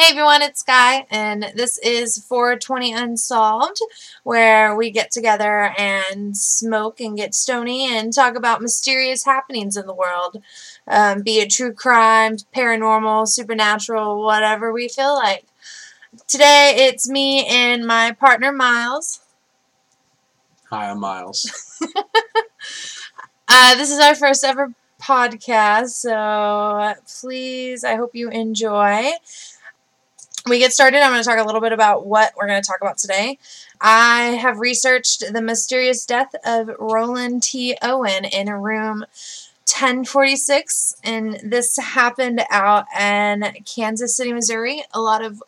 Hey 0.00 0.12
everyone, 0.12 0.40
it's 0.40 0.60
Sky, 0.60 1.04
and 1.10 1.52
this 1.54 1.76
is 1.76 2.16
420 2.24 2.94
Unsolved, 2.94 3.80
where 4.22 4.74
we 4.74 4.90
get 4.90 5.10
together 5.10 5.74
and 5.76 6.34
smoke 6.34 7.00
and 7.02 7.18
get 7.18 7.34
stony 7.34 7.94
and 7.94 8.10
talk 8.10 8.34
about 8.34 8.62
mysterious 8.62 9.26
happenings 9.26 9.76
in 9.76 9.86
the 9.86 9.92
world, 9.92 10.42
um, 10.88 11.20
be 11.20 11.40
it 11.40 11.50
true 11.50 11.74
crime, 11.74 12.36
paranormal, 12.56 13.28
supernatural, 13.28 14.24
whatever 14.24 14.72
we 14.72 14.88
feel 14.88 15.14
like. 15.14 15.44
Today 16.26 16.76
it's 16.78 17.06
me 17.06 17.44
and 17.44 17.86
my 17.86 18.12
partner 18.12 18.52
Miles. 18.52 19.20
Hi, 20.70 20.88
I'm 20.88 21.00
Miles. 21.00 21.78
Uh, 23.52 23.74
this 23.74 23.90
is 23.90 23.98
our 23.98 24.14
first 24.14 24.44
ever 24.44 24.72
podcast, 25.02 25.88
so 25.88 26.94
please, 27.20 27.82
I 27.82 27.96
hope 27.96 28.14
you 28.14 28.30
enjoy. 28.30 29.10
When 30.50 30.56
we 30.56 30.64
get 30.64 30.72
started. 30.72 31.00
I'm 31.00 31.12
going 31.12 31.22
to 31.22 31.28
talk 31.28 31.38
a 31.38 31.44
little 31.44 31.60
bit 31.60 31.70
about 31.70 32.06
what 32.06 32.32
we're 32.36 32.48
going 32.48 32.60
to 32.60 32.66
talk 32.66 32.80
about 32.80 32.98
today. 32.98 33.38
I 33.80 34.30
have 34.30 34.58
researched 34.58 35.32
the 35.32 35.40
mysterious 35.40 36.04
death 36.04 36.34
of 36.44 36.72
Roland 36.80 37.44
T. 37.44 37.76
Owen 37.80 38.24
in 38.24 38.50
room 38.50 39.04
1046, 39.64 40.96
and 41.04 41.38
this 41.44 41.76
happened 41.76 42.42
out 42.50 42.86
in 42.98 43.44
Kansas 43.64 44.16
City, 44.16 44.32
Missouri. 44.32 44.82
A 44.92 45.00
lot 45.00 45.24
of 45.24 45.40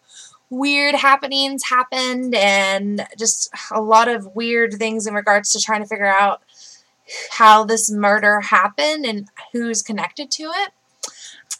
weird 0.51 0.95
happenings 0.95 1.64
happened, 1.64 2.37
and 2.37 3.05
just 3.19 3.50
a 3.73 3.80
lot 3.80 4.06
of 4.06 4.37
weird 4.37 4.75
things 4.75 5.09
in 5.09 5.14
regards 5.14 5.50
to 5.50 5.61
trying 5.61 5.83
to 5.83 5.89
figure 5.89 6.06
out 6.06 6.42
how 7.33 7.64
this 7.64 7.91
murder 7.91 8.41
happened 8.41 9.05
and 9.05 9.28
who's 9.53 9.83
connected 9.83 10.30
to 10.30 10.45
it. 10.45 10.70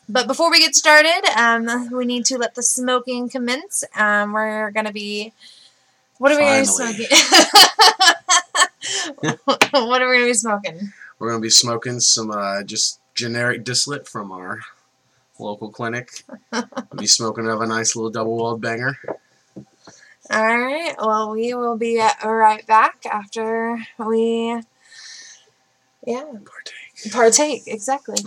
But 0.09 0.27
before 0.27 0.51
we 0.51 0.61
get 0.61 0.75
started, 0.75 1.23
um, 1.37 1.91
we 1.93 2.05
need 2.05 2.25
to 2.27 2.39
let 2.39 2.55
the 2.55 2.63
smoking 2.63 3.29
commence. 3.29 3.85
Um, 3.97 4.33
we're 4.33 4.71
going 4.71 4.87
to 4.87 4.93
be. 4.93 5.33
What 6.19 6.33
are 6.33 6.37
we 6.37 6.43
going 6.43 6.65
to 6.65 6.71
be 6.71 7.07
smoking? 7.07 7.07
what 9.73 10.03
are 10.03 10.09
we 10.09 10.17
going 10.17 10.21
to 10.21 10.27
be 10.27 10.35
smoking? 10.35 10.93
We're 11.19 11.29
going 11.29 11.41
to 11.41 11.47
be 11.47 11.51
smoking 11.51 12.01
some 12.01 12.31
uh, 12.31 12.63
just 12.63 13.01
generic 13.15 13.65
distillate 13.65 14.09
from 14.09 14.33
our 14.33 14.61
local 15.39 15.71
clinic. 15.71 16.25
we'll 16.53 16.65
be 16.97 17.07
smoking 17.07 17.49
of 17.49 17.61
a 17.61 17.67
nice 17.67 17.97
little 17.97 18.11
double 18.11 18.37
walled 18.37 18.61
banger. 18.61 18.99
All 20.31 20.59
right. 20.59 20.95
Well, 20.99 21.31
we 21.33 21.55
will 21.55 21.77
be 21.77 21.99
right 21.99 22.67
back 22.67 23.05
after 23.07 23.79
we 23.99 24.63
yeah. 26.07 26.25
Partake. 26.25 27.13
Partake, 27.13 27.63
exactly. 27.67 28.19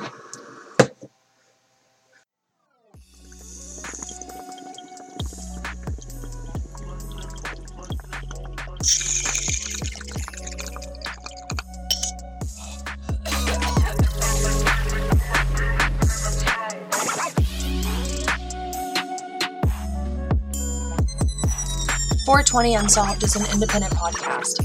Four 22.55 22.61
Twenty 22.61 22.75
Unsolved 22.75 23.21
is 23.21 23.35
an 23.35 23.45
independent 23.53 23.93
podcast. 23.95 24.59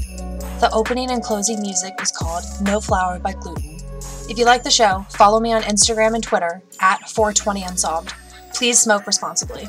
The 0.61 0.71
opening 0.71 1.11
and 1.11 1.21
closing 1.21 1.61
music 1.61 1.93
is 2.01 2.09
called 2.09 2.45
No 2.61 2.79
Flower 2.79 3.19
by 3.19 3.33
Gluten. 3.33 3.81
If 4.29 4.37
you 4.37 4.45
like 4.45 4.63
the 4.63 4.71
show, 4.71 5.05
follow 5.09 5.41
me 5.41 5.51
on 5.51 5.63
Instagram 5.63 6.15
and 6.15 6.23
Twitter 6.23 6.61
at 6.79 7.01
420unsolved. 7.09 8.13
Please 8.53 8.79
smoke 8.79 9.05
responsibly. 9.05 9.67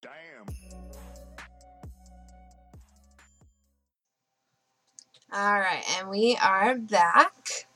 Damn. 0.00 0.46
All 5.30 5.60
right, 5.60 5.84
and 5.98 6.08
we 6.08 6.38
are 6.42 6.74
back. 6.74 7.66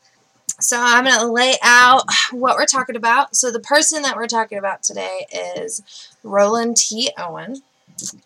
So 0.65 0.79
I'm 0.81 1.05
going 1.05 1.19
to 1.19 1.27
lay 1.27 1.57
out 1.63 2.05
what 2.33 2.57
we're 2.57 2.65
talking 2.65 2.97
about. 2.97 3.37
So 3.37 3.51
the 3.51 3.61
person 3.61 4.01
that 4.03 4.17
we're 4.17 4.27
talking 4.27 4.57
about 4.57 4.83
today 4.83 5.27
is 5.31 6.11
Roland 6.23 6.79
T. 6.79 7.11
Owen. 7.19 7.63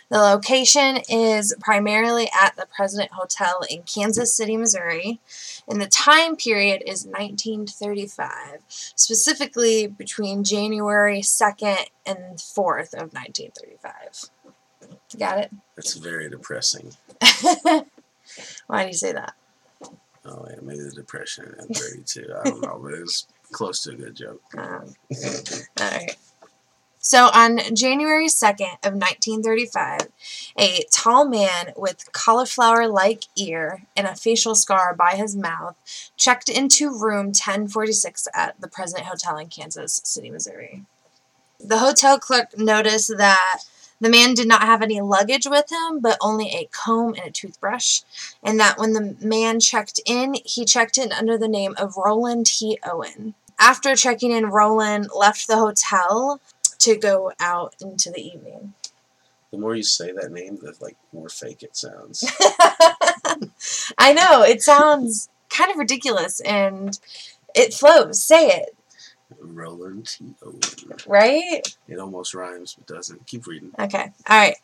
The 0.09 0.19
location 0.19 0.99
is 1.09 1.53
primarily 1.61 2.31
at 2.41 2.55
the 2.55 2.67
President 2.75 3.11
Hotel 3.11 3.63
in 3.69 3.83
Kansas 3.83 4.33
City, 4.33 4.57
Missouri, 4.57 5.19
and 5.67 5.81
the 5.81 5.89
time 5.89 6.37
period 6.37 6.85
is 6.87 7.05
1935, 7.05 8.61
specifically 8.69 9.89
between 9.89 10.45
January 10.45 11.21
2nd 11.21 11.87
and 12.07 12.39
4th 12.39 12.95
of 12.95 13.13
1935. 13.13 14.31
Got 15.19 15.39
it? 15.39 15.51
That's 15.75 15.95
very 15.95 16.31
depressing. 16.31 16.93
Why 18.69 18.83
do 18.83 18.87
you 18.87 18.95
say 18.95 19.13
that? 19.13 19.35
Oh, 20.29 20.47
yeah, 20.49 20.57
maybe 20.63 20.81
the 20.81 20.91
depression 20.91 21.55
at 21.59 21.75
32. 21.75 22.27
I 22.39 22.45
don't 22.45 22.61
know, 22.61 22.81
but 22.83 22.95
it's 22.95 23.27
close 23.53 23.83
to 23.85 23.91
a 23.91 23.95
good 23.95 24.15
joke. 24.15 24.43
All 24.57 24.85
right. 25.81 26.17
So 27.01 27.31
on 27.33 27.61
January 27.75 28.27
2nd 28.27 28.85
of 28.85 28.93
1935, 28.93 30.09
a 30.59 30.85
tall 30.91 31.27
man 31.27 31.73
with 31.77 32.13
cauliflower-like 32.13 33.25
ear 33.37 33.85
and 33.97 34.07
a 34.07 34.15
facial 34.15 34.55
scar 34.55 34.95
by 34.95 35.13
his 35.17 35.35
mouth 35.35 35.77
checked 36.17 36.51
into 36.51 36.91
room 36.91 37.29
1046 37.29 38.29
at 38.35 38.61
the 38.61 38.69
President 38.69 39.07
Hotel 39.07 39.39
in 39.39 39.47
Kansas 39.49 40.03
City, 40.05 40.31
Missouri. 40.31 40.85
The 41.61 41.79
hotel 41.79 42.19
clerk 42.19 42.59
noticed 42.59 43.17
that 43.17 43.61
the 44.01 44.09
man 44.09 44.35
did 44.35 44.47
not 44.47 44.63
have 44.63 44.83
any 44.83 45.01
luggage 45.01 45.47
with 45.47 45.71
him, 45.71 46.01
but 46.01 46.19
only 46.21 46.51
a 46.51 46.69
comb 46.71 47.15
and 47.15 47.27
a 47.27 47.31
toothbrush, 47.31 48.03
and 48.43 48.59
that 48.61 48.79
when 48.79 48.93
the 48.93 49.17
man 49.21 49.61
checked 49.61 50.01
in, 50.07 50.35
he 50.45 50.65
checked 50.65 50.99
in 50.99 51.13
under 51.13 51.37
the 51.37 51.49
name 51.49 51.75
of 51.79 51.97
Roland 51.97 52.47
T. 52.47 52.79
Owen. 52.85 53.35
After 53.59 53.97
checking 53.97 54.31
in, 54.31 54.47
Roland 54.47 55.09
left 55.17 55.49
the 55.49 55.57
hotel 55.57 56.41
to 56.79 56.97
go 56.97 57.33
out 57.41 57.75
into 57.81 58.11
the 58.11 58.25
evening. 58.25 58.75
The 59.51 59.59
more 59.59 59.75
you 59.75 59.83
say 59.83 60.13
that 60.13 60.31
name, 60.31 60.59
the 60.61 60.75
like 60.81 60.97
more 61.13 61.29
fake 61.29 61.63
it 61.63 61.77
sounds. 61.77 62.25
I 63.99 64.13
know 64.13 64.43
it 64.43 64.63
sounds 64.63 65.29
kind 65.49 65.71
of 65.71 65.79
ridiculous, 65.79 66.41
and 66.41 66.99
it 67.55 67.75
flows. 67.75 68.23
Say 68.23 68.49
it. 68.49 68.77
Roland 69.59 70.07
T. 70.07 70.35
Owen. 70.45 70.61
Right? 71.07 71.61
It 71.89 71.99
almost 71.99 72.35
rhymes, 72.35 72.75
but 72.75 72.87
doesn't. 72.87 73.27
Keep 73.27 73.47
reading. 73.47 73.73
Okay. 73.79 74.13
All 74.29 74.39
right. 74.39 74.57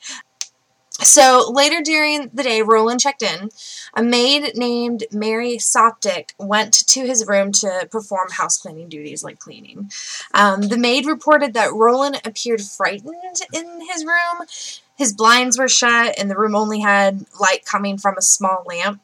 So 1.00 1.50
later 1.52 1.82
during 1.82 2.30
the 2.32 2.44
day, 2.44 2.62
Roland 2.62 3.00
checked 3.00 3.22
in. 3.22 3.50
A 3.94 4.02
maid 4.02 4.56
named 4.56 5.04
Mary 5.10 5.56
Soptic 5.56 6.30
went 6.38 6.72
to 6.86 7.04
his 7.04 7.26
room 7.26 7.50
to 7.52 7.88
perform 7.90 8.30
house 8.30 8.58
cleaning 8.58 8.88
duties 8.88 9.24
like 9.24 9.40
cleaning. 9.40 9.90
Um, 10.32 10.62
the 10.62 10.78
maid 10.78 11.06
reported 11.06 11.52
that 11.54 11.74
Roland 11.74 12.20
appeared 12.24 12.62
frightened 12.62 13.40
in 13.52 13.80
his 13.92 14.04
room. 14.04 14.46
His 14.96 15.12
blinds 15.12 15.58
were 15.58 15.68
shut, 15.68 16.14
and 16.16 16.30
the 16.30 16.38
room 16.38 16.54
only 16.54 16.78
had 16.80 17.26
light 17.40 17.64
coming 17.64 17.98
from 17.98 18.16
a 18.16 18.22
small 18.22 18.62
lamp 18.64 19.02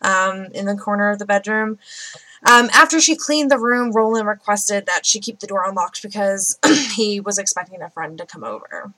um, 0.00 0.46
in 0.54 0.64
the 0.64 0.76
corner 0.76 1.10
of 1.10 1.18
the 1.18 1.26
bedroom. 1.26 1.78
Um, 2.46 2.70
after 2.72 3.00
she 3.00 3.16
cleaned 3.16 3.50
the 3.50 3.58
room, 3.58 3.92
Roland 3.92 4.28
requested 4.28 4.86
that 4.86 5.04
she 5.04 5.20
keep 5.20 5.40
the 5.40 5.46
door 5.46 5.64
unlocked 5.66 6.02
because 6.02 6.58
he 6.94 7.20
was 7.20 7.38
expecting 7.38 7.82
a 7.82 7.90
friend 7.90 8.18
to 8.18 8.26
come 8.26 8.44
over. 8.44 8.92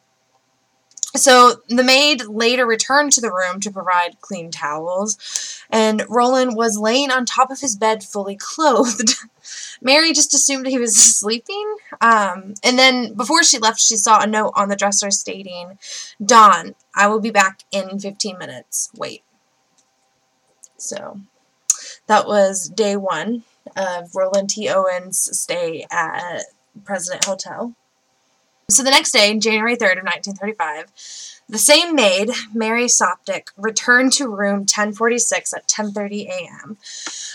So 1.16 1.56
the 1.68 1.82
maid 1.82 2.26
later 2.26 2.64
returned 2.64 3.12
to 3.12 3.20
the 3.20 3.32
room 3.32 3.58
to 3.60 3.70
provide 3.70 4.20
clean 4.20 4.50
towels, 4.50 5.64
and 5.68 6.04
Roland 6.08 6.54
was 6.54 6.78
laying 6.78 7.10
on 7.10 7.26
top 7.26 7.50
of 7.50 7.60
his 7.60 7.74
bed 7.74 8.04
fully 8.04 8.36
clothed. 8.40 9.16
Mary 9.82 10.12
just 10.12 10.34
assumed 10.34 10.66
he 10.66 10.78
was 10.78 10.94
sleeping. 11.18 11.76
Um, 12.00 12.54
and 12.62 12.78
then 12.78 13.15
before 13.15 13.42
she 13.42 13.59
left, 13.59 13.80
she 13.80 13.97
saw 13.97 14.20
a 14.20 14.26
note 14.26 14.53
on 14.54 14.68
the 14.68 14.76
dresser 14.76 15.10
stating, 15.10 15.78
Don, 16.24 16.74
I 16.94 17.09
will 17.09 17.20
be 17.20 17.30
back 17.30 17.65
in 17.72 17.98
15 17.98 18.38
minutes. 18.38 18.91
Wait. 18.97 19.24
So 20.76 21.20
that 22.10 22.27
was 22.27 22.68
day 22.68 22.97
one 22.97 23.45
of 23.77 24.16
Roland 24.16 24.51
T. 24.51 24.68
Owen's 24.68 25.16
stay 25.39 25.86
at 25.92 26.42
President 26.84 27.24
Hotel. 27.24 27.77
So 28.68 28.83
the 28.83 28.91
next 28.91 29.12
day, 29.12 29.39
January 29.39 29.77
3rd 29.77 29.98
of 29.98 30.04
1935, 30.04 30.86
the 31.48 31.59
same 31.59 31.95
maid, 31.95 32.30
Mary 32.53 32.86
Soptic, 32.86 33.51
returned 33.57 34.12
to 34.15 34.28
room 34.28 34.60
1046 34.60 35.54
at 35.54 35.68
10:30 35.68 36.27
a.m. 36.27 36.78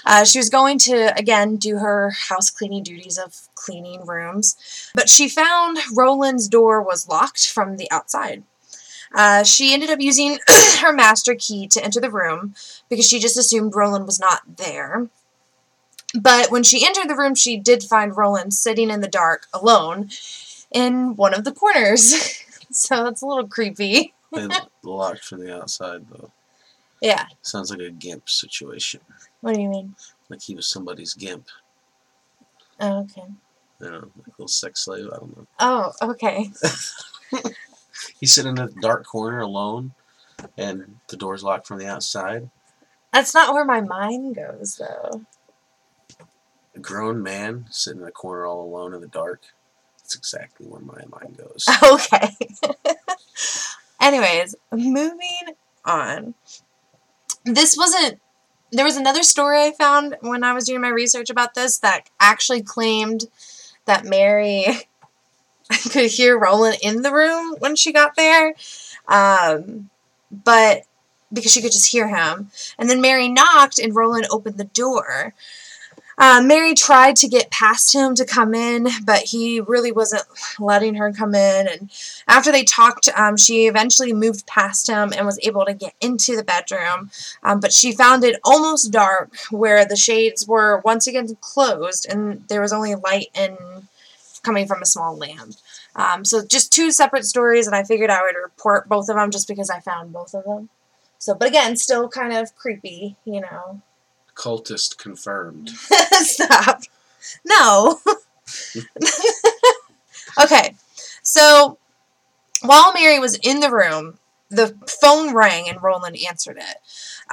Uh, 0.06 0.26
she 0.26 0.40
was 0.40 0.50
going 0.50 0.78
to 0.80 1.18
again 1.18 1.56
do 1.56 1.78
her 1.78 2.12
house 2.28 2.50
cleaning 2.50 2.84
duties 2.84 3.18
of 3.18 3.48
cleaning 3.56 4.06
rooms, 4.06 4.58
but 4.94 5.08
she 5.08 5.30
found 5.30 5.78
Roland's 5.94 6.50
door 6.50 6.82
was 6.82 7.08
locked 7.08 7.50
from 7.50 7.78
the 7.78 7.90
outside. 7.92 8.44
Uh, 9.14 9.44
she 9.44 9.74
ended 9.74 9.90
up 9.90 10.00
using 10.02 10.40
her 10.82 10.94
master 10.94 11.36
key 11.36 11.68
to 11.68 11.84
enter 11.84 12.00
the 12.00 12.12
room 12.12 12.56
because 12.90 13.08
she 13.08 13.20
just 13.20 13.38
assumed 13.38 13.76
Roland 13.76 14.06
was 14.06 14.20
not 14.20 14.58
there. 14.58 15.10
But 16.14 16.50
when 16.50 16.64
she 16.64 16.86
entered 16.86 17.10
the 17.10 17.16
room, 17.16 17.36
she 17.36 17.58
did 17.58 17.84
find 17.84 18.16
Roland 18.16 18.54
sitting 18.54 18.90
in 18.90 19.02
the 19.02 19.08
dark 19.08 19.48
alone 19.54 20.10
in 20.72 21.16
one 21.16 21.34
of 21.34 21.44
the 21.44 21.52
corners. 21.52 22.14
so 22.72 23.04
that's 23.04 23.22
a 23.22 23.26
little 23.26 23.48
creepy. 23.48 24.14
They 24.32 24.48
locked 24.84 25.26
from 25.26 25.42
the 25.42 25.56
outside, 25.56 26.06
though. 26.10 26.32
Yeah. 27.02 27.26
Sounds 27.42 27.72
like 27.72 27.82
a 27.82 27.92
gimp 27.92 28.30
situation. 28.30 29.02
What 29.42 29.56
do 29.56 29.62
you 29.62 29.70
mean? 29.70 29.96
Like 30.30 30.42
he 30.42 30.56
was 30.56 30.68
somebody's 30.68 31.14
gimp. 31.14 31.48
Oh, 32.80 33.02
okay. 33.02 33.28
You 33.80 33.92
know, 33.92 34.00
like 34.18 34.28
a 34.28 34.32
little 34.32 34.48
sex 34.48 34.86
slave. 34.86 35.08
I 35.12 35.18
don't 35.18 35.38
know. 35.38 35.48
Oh, 35.60 35.92
okay. 36.02 36.50
He's 38.20 38.34
sitting 38.34 38.58
in 38.58 38.64
a 38.64 38.70
dark 38.82 39.06
corner 39.06 39.40
alone, 39.40 39.94
and 40.58 40.98
the 41.08 41.18
door's 41.18 41.44
locked 41.44 41.68
from 41.68 41.80
the 41.80 41.88
outside. 41.88 42.50
That's 43.14 43.34
not 43.34 43.54
where 43.54 43.66
my 43.66 43.82
mind 43.82 44.36
goes, 44.36 44.76
though. 44.76 45.26
A 46.76 46.80
grown 46.80 47.24
man 47.24 47.68
sitting 47.70 48.02
in 48.02 48.08
a 48.08 48.12
corner 48.12 48.46
all 48.46 48.64
alone 48.64 48.94
in 48.94 49.02
the 49.02 49.08
dark. 49.08 49.42
That's 49.98 50.16
exactly 50.16 50.68
where 50.68 50.82
my 50.82 51.04
mind 51.10 51.38
goes. 51.38 51.68
Okay. 51.84 52.36
Anyways, 54.02 54.56
moving 54.72 55.56
on. 55.84 56.36
This 57.44 57.78
wasn't. 57.78 58.20
There 58.72 58.86
was 58.86 58.98
another 58.98 59.24
story 59.24 59.62
I 59.64 59.72
found 59.72 60.18
when 60.22 60.44
I 60.44 60.54
was 60.54 60.66
doing 60.66 60.82
my 60.82 60.90
research 60.90 61.30
about 61.30 61.54
this 61.54 61.78
that 61.80 62.10
actually 62.20 62.62
claimed 62.62 63.26
that 63.86 64.06
Mary 64.06 64.66
could 65.92 66.12
hear 66.12 66.38
Roland 66.38 66.78
in 66.82 67.02
the 67.02 67.14
room 67.14 67.56
when 67.60 67.76
she 67.76 67.92
got 67.92 68.16
there. 68.16 68.54
Um, 69.08 69.90
but 70.32 70.84
because 71.34 71.52
she 71.52 71.62
could 71.62 71.72
just 71.72 71.92
hear 71.92 72.08
him. 72.08 72.50
And 72.78 72.90
then 72.90 73.02
Mary 73.02 73.28
knocked 73.28 73.80
and 73.80 73.96
Roland 73.96 74.28
opened 74.30 74.58
the 74.58 74.66
door. 74.66 75.34
Uh, 76.18 76.42
Mary 76.42 76.74
tried 76.74 77.18
to 77.18 77.28
get 77.28 77.52
past 77.52 77.94
him 77.94 78.16
to 78.16 78.26
come 78.26 78.54
in, 78.54 78.88
but 79.04 79.24
he 79.24 79.60
really 79.60 79.92
wasn't 79.92 80.24
letting 80.60 80.96
her 80.96 81.12
come 81.12 81.36
in. 81.36 81.68
And 81.68 81.92
after 82.28 82.54
they 82.54 82.64
talked, 82.64 83.10
um, 83.18 83.36
she 83.36 83.68
eventually 83.68 84.14
moved 84.14 84.48
past 84.48 84.88
him 84.88 85.12
and 85.16 85.26
was 85.26 85.40
able 85.44 85.66
to 85.66 85.74
get 85.74 85.94
into 86.00 86.38
the 86.38 86.44
bedroom. 86.44 87.12
Um, 87.44 87.60
but 87.60 87.74
she 87.74 87.92
found 87.92 88.24
it 88.24 88.40
almost 88.46 88.92
dark, 88.92 89.36
where 89.52 89.86
the 89.86 89.98
shades 89.98 90.48
were 90.48 90.82
once 90.86 91.06
again 91.06 91.36
closed, 91.42 92.08
and 92.10 92.48
there 92.48 92.62
was 92.62 92.72
only 92.72 92.96
light 92.96 93.28
and 93.36 93.58
coming 94.46 94.68
from 94.68 94.82
a 94.82 94.86
small 94.86 95.18
lamp. 95.18 95.56
Um, 95.96 96.24
so 96.24 96.46
just 96.46 96.72
two 96.72 96.92
separate 96.92 97.26
stories, 97.26 97.68
and 97.68 97.76
I 97.76 97.84
figured 97.84 98.10
I 98.10 98.22
would 98.22 98.36
report 98.42 98.88
both 98.88 99.10
of 99.10 99.16
them 99.16 99.32
just 99.32 99.48
because 99.48 99.70
I 99.70 99.80
found 99.80 100.14
both 100.14 100.34
of 100.34 100.46
them. 100.46 100.70
So, 101.18 101.34
but 101.34 101.48
again, 101.48 101.76
still 101.76 102.08
kind 102.08 102.34
of 102.34 102.56
creepy, 102.56 103.16
you 103.26 103.42
know. 103.42 103.82
Cultist 104.36 104.98
confirmed. 104.98 105.70
Stop. 105.70 106.82
No. 107.46 108.00
okay. 110.44 110.76
So 111.24 111.78
while 112.62 112.94
Mary 112.94 113.20
was 113.20 113.36
in 113.38 113.60
the 113.60 113.72
room, 113.72 114.20
the 114.50 114.76
phone 115.02 115.34
rang 115.34 115.68
and 115.68 115.82
Roland 115.82 116.18
answered 116.28 116.58
it. 116.58 116.78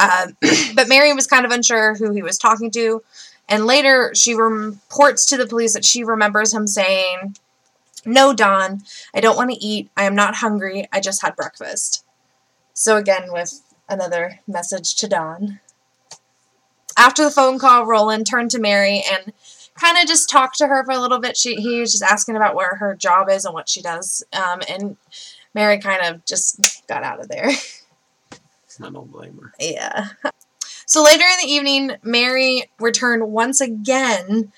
Um, 0.00 0.36
but 0.74 0.88
Mary 0.88 1.12
was 1.12 1.26
kind 1.26 1.44
of 1.44 1.52
unsure 1.52 1.94
who 1.94 2.12
he 2.12 2.22
was 2.22 2.38
talking 2.38 2.70
to. 2.72 3.02
And 3.52 3.66
later 3.66 4.12
she 4.14 4.32
reports 4.32 5.26
to 5.26 5.36
the 5.36 5.46
police 5.46 5.74
that 5.74 5.84
she 5.84 6.02
remembers 6.02 6.54
him 6.54 6.66
saying, 6.66 7.36
No, 8.06 8.32
Don, 8.32 8.80
I 9.14 9.20
don't 9.20 9.36
want 9.36 9.50
to 9.50 9.62
eat. 9.62 9.90
I 9.94 10.04
am 10.04 10.14
not 10.14 10.36
hungry. 10.36 10.88
I 10.90 11.00
just 11.00 11.20
had 11.20 11.36
breakfast. 11.36 12.02
So 12.72 12.96
again, 12.96 13.30
with 13.30 13.60
another 13.90 14.40
message 14.48 14.94
to 14.96 15.06
Don. 15.06 15.60
After 16.96 17.24
the 17.24 17.30
phone 17.30 17.58
call, 17.58 17.84
Roland 17.84 18.26
turned 18.26 18.50
to 18.52 18.58
Mary 18.58 19.04
and 19.12 19.34
kind 19.78 19.98
of 19.98 20.08
just 20.08 20.30
talked 20.30 20.56
to 20.56 20.66
her 20.66 20.82
for 20.82 20.92
a 20.92 20.98
little 20.98 21.20
bit. 21.20 21.36
She 21.36 21.56
he 21.56 21.78
was 21.78 21.92
just 21.92 22.04
asking 22.04 22.36
about 22.36 22.54
where 22.54 22.76
her 22.76 22.94
job 22.94 23.28
is 23.28 23.44
and 23.44 23.52
what 23.52 23.68
she 23.68 23.82
does. 23.82 24.24
Um, 24.32 24.62
and 24.66 24.96
Mary 25.52 25.78
kind 25.78 26.06
of 26.06 26.24
just 26.24 26.86
got 26.88 27.02
out 27.02 27.20
of 27.20 27.28
there. 27.28 27.50
I 28.82 28.88
don't 28.88 29.12
blame 29.12 29.38
her. 29.42 29.52
Yeah. 29.60 30.08
So 30.92 31.02
later 31.02 31.24
in 31.24 31.46
the 31.46 31.50
evening, 31.50 31.96
Mary 32.02 32.70
returned 32.78 33.26
once 33.32 33.62
again 33.62 34.52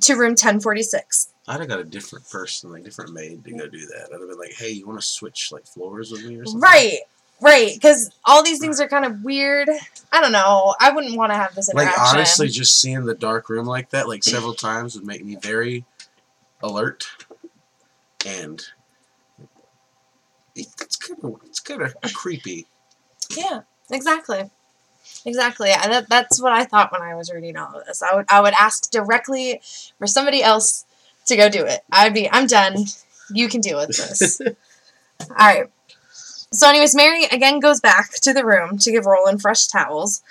to 0.00 0.14
room 0.14 0.30
1046. 0.30 1.28
I'd 1.46 1.60
have 1.60 1.68
got 1.68 1.78
a 1.78 1.84
different 1.84 2.28
person, 2.28 2.72
like 2.72 2.82
different 2.82 3.12
maid, 3.12 3.44
to 3.44 3.52
go 3.52 3.68
do 3.68 3.86
that. 3.86 4.08
I'd 4.12 4.18
have 4.18 4.28
been 4.28 4.38
like, 4.40 4.54
"Hey, 4.54 4.70
you 4.70 4.88
want 4.88 5.00
to 5.00 5.06
switch 5.06 5.52
like 5.52 5.68
floors 5.68 6.10
with 6.10 6.24
me 6.24 6.34
or 6.34 6.46
something?" 6.46 6.60
Right, 6.60 6.98
right. 7.40 7.74
Because 7.74 8.10
all 8.24 8.42
these 8.42 8.58
things 8.58 8.80
are 8.80 8.88
kind 8.88 9.04
of 9.04 9.22
weird. 9.22 9.68
I 10.10 10.20
don't 10.20 10.32
know. 10.32 10.74
I 10.80 10.90
wouldn't 10.90 11.16
want 11.16 11.30
to 11.30 11.36
have 11.36 11.54
this 11.54 11.68
interaction. 11.68 12.02
Like 12.02 12.12
honestly, 12.12 12.48
just 12.48 12.80
seeing 12.80 13.04
the 13.04 13.14
dark 13.14 13.48
room 13.48 13.66
like 13.66 13.90
that, 13.90 14.08
like 14.08 14.24
several 14.24 14.54
times, 14.54 14.96
would 14.96 15.06
make 15.06 15.24
me 15.24 15.36
very 15.36 15.84
alert, 16.60 17.06
and 18.26 18.66
it's 20.56 20.96
kind 20.96 21.20
of 21.22 21.40
it's 21.46 21.60
kind 21.60 21.82
of 21.82 21.94
creepy. 22.14 22.66
Yeah, 23.30 23.60
exactly. 23.92 24.50
Exactly. 25.24 25.70
And 25.70 25.92
that, 25.92 26.08
that's 26.08 26.40
what 26.40 26.52
I 26.52 26.64
thought 26.64 26.92
when 26.92 27.02
I 27.02 27.14
was 27.14 27.32
reading 27.32 27.56
all 27.56 27.74
of 27.74 27.86
this. 27.86 28.02
I 28.02 28.14
would 28.14 28.26
I 28.30 28.40
would 28.40 28.54
ask 28.58 28.90
directly 28.90 29.60
for 29.98 30.06
somebody 30.06 30.42
else 30.42 30.84
to 31.26 31.36
go 31.36 31.48
do 31.48 31.64
it. 31.64 31.80
I'd 31.92 32.14
be 32.14 32.30
I'm 32.30 32.46
done. 32.46 32.86
You 33.30 33.48
can 33.48 33.60
deal 33.60 33.78
with 33.78 33.96
this. 33.96 34.40
all 35.30 35.36
right. 35.38 35.66
So 36.52 36.68
anyways, 36.68 36.94
Mary 36.94 37.24
again 37.24 37.60
goes 37.60 37.80
back 37.80 38.12
to 38.22 38.32
the 38.32 38.44
room 38.44 38.78
to 38.78 38.92
give 38.92 39.06
Roland 39.06 39.42
fresh 39.42 39.66
towels 39.66 40.22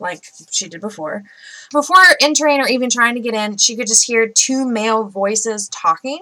like 0.00 0.24
she 0.50 0.68
did 0.68 0.80
before. 0.80 1.24
Before 1.72 1.96
entering 2.20 2.60
or 2.60 2.66
even 2.68 2.90
trying 2.90 3.14
to 3.14 3.20
get 3.20 3.34
in, 3.34 3.56
she 3.58 3.76
could 3.76 3.86
just 3.86 4.06
hear 4.06 4.26
two 4.28 4.66
male 4.68 5.04
voices 5.04 5.68
talking. 5.68 6.18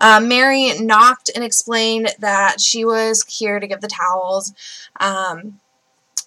Uh, 0.00 0.20
Mary 0.20 0.78
knocked 0.80 1.30
and 1.34 1.44
explained 1.44 2.14
that 2.18 2.60
she 2.60 2.84
was 2.84 3.24
here 3.28 3.60
to 3.60 3.66
give 3.66 3.80
the 3.80 3.88
towels. 3.88 4.52
Um, 5.00 5.60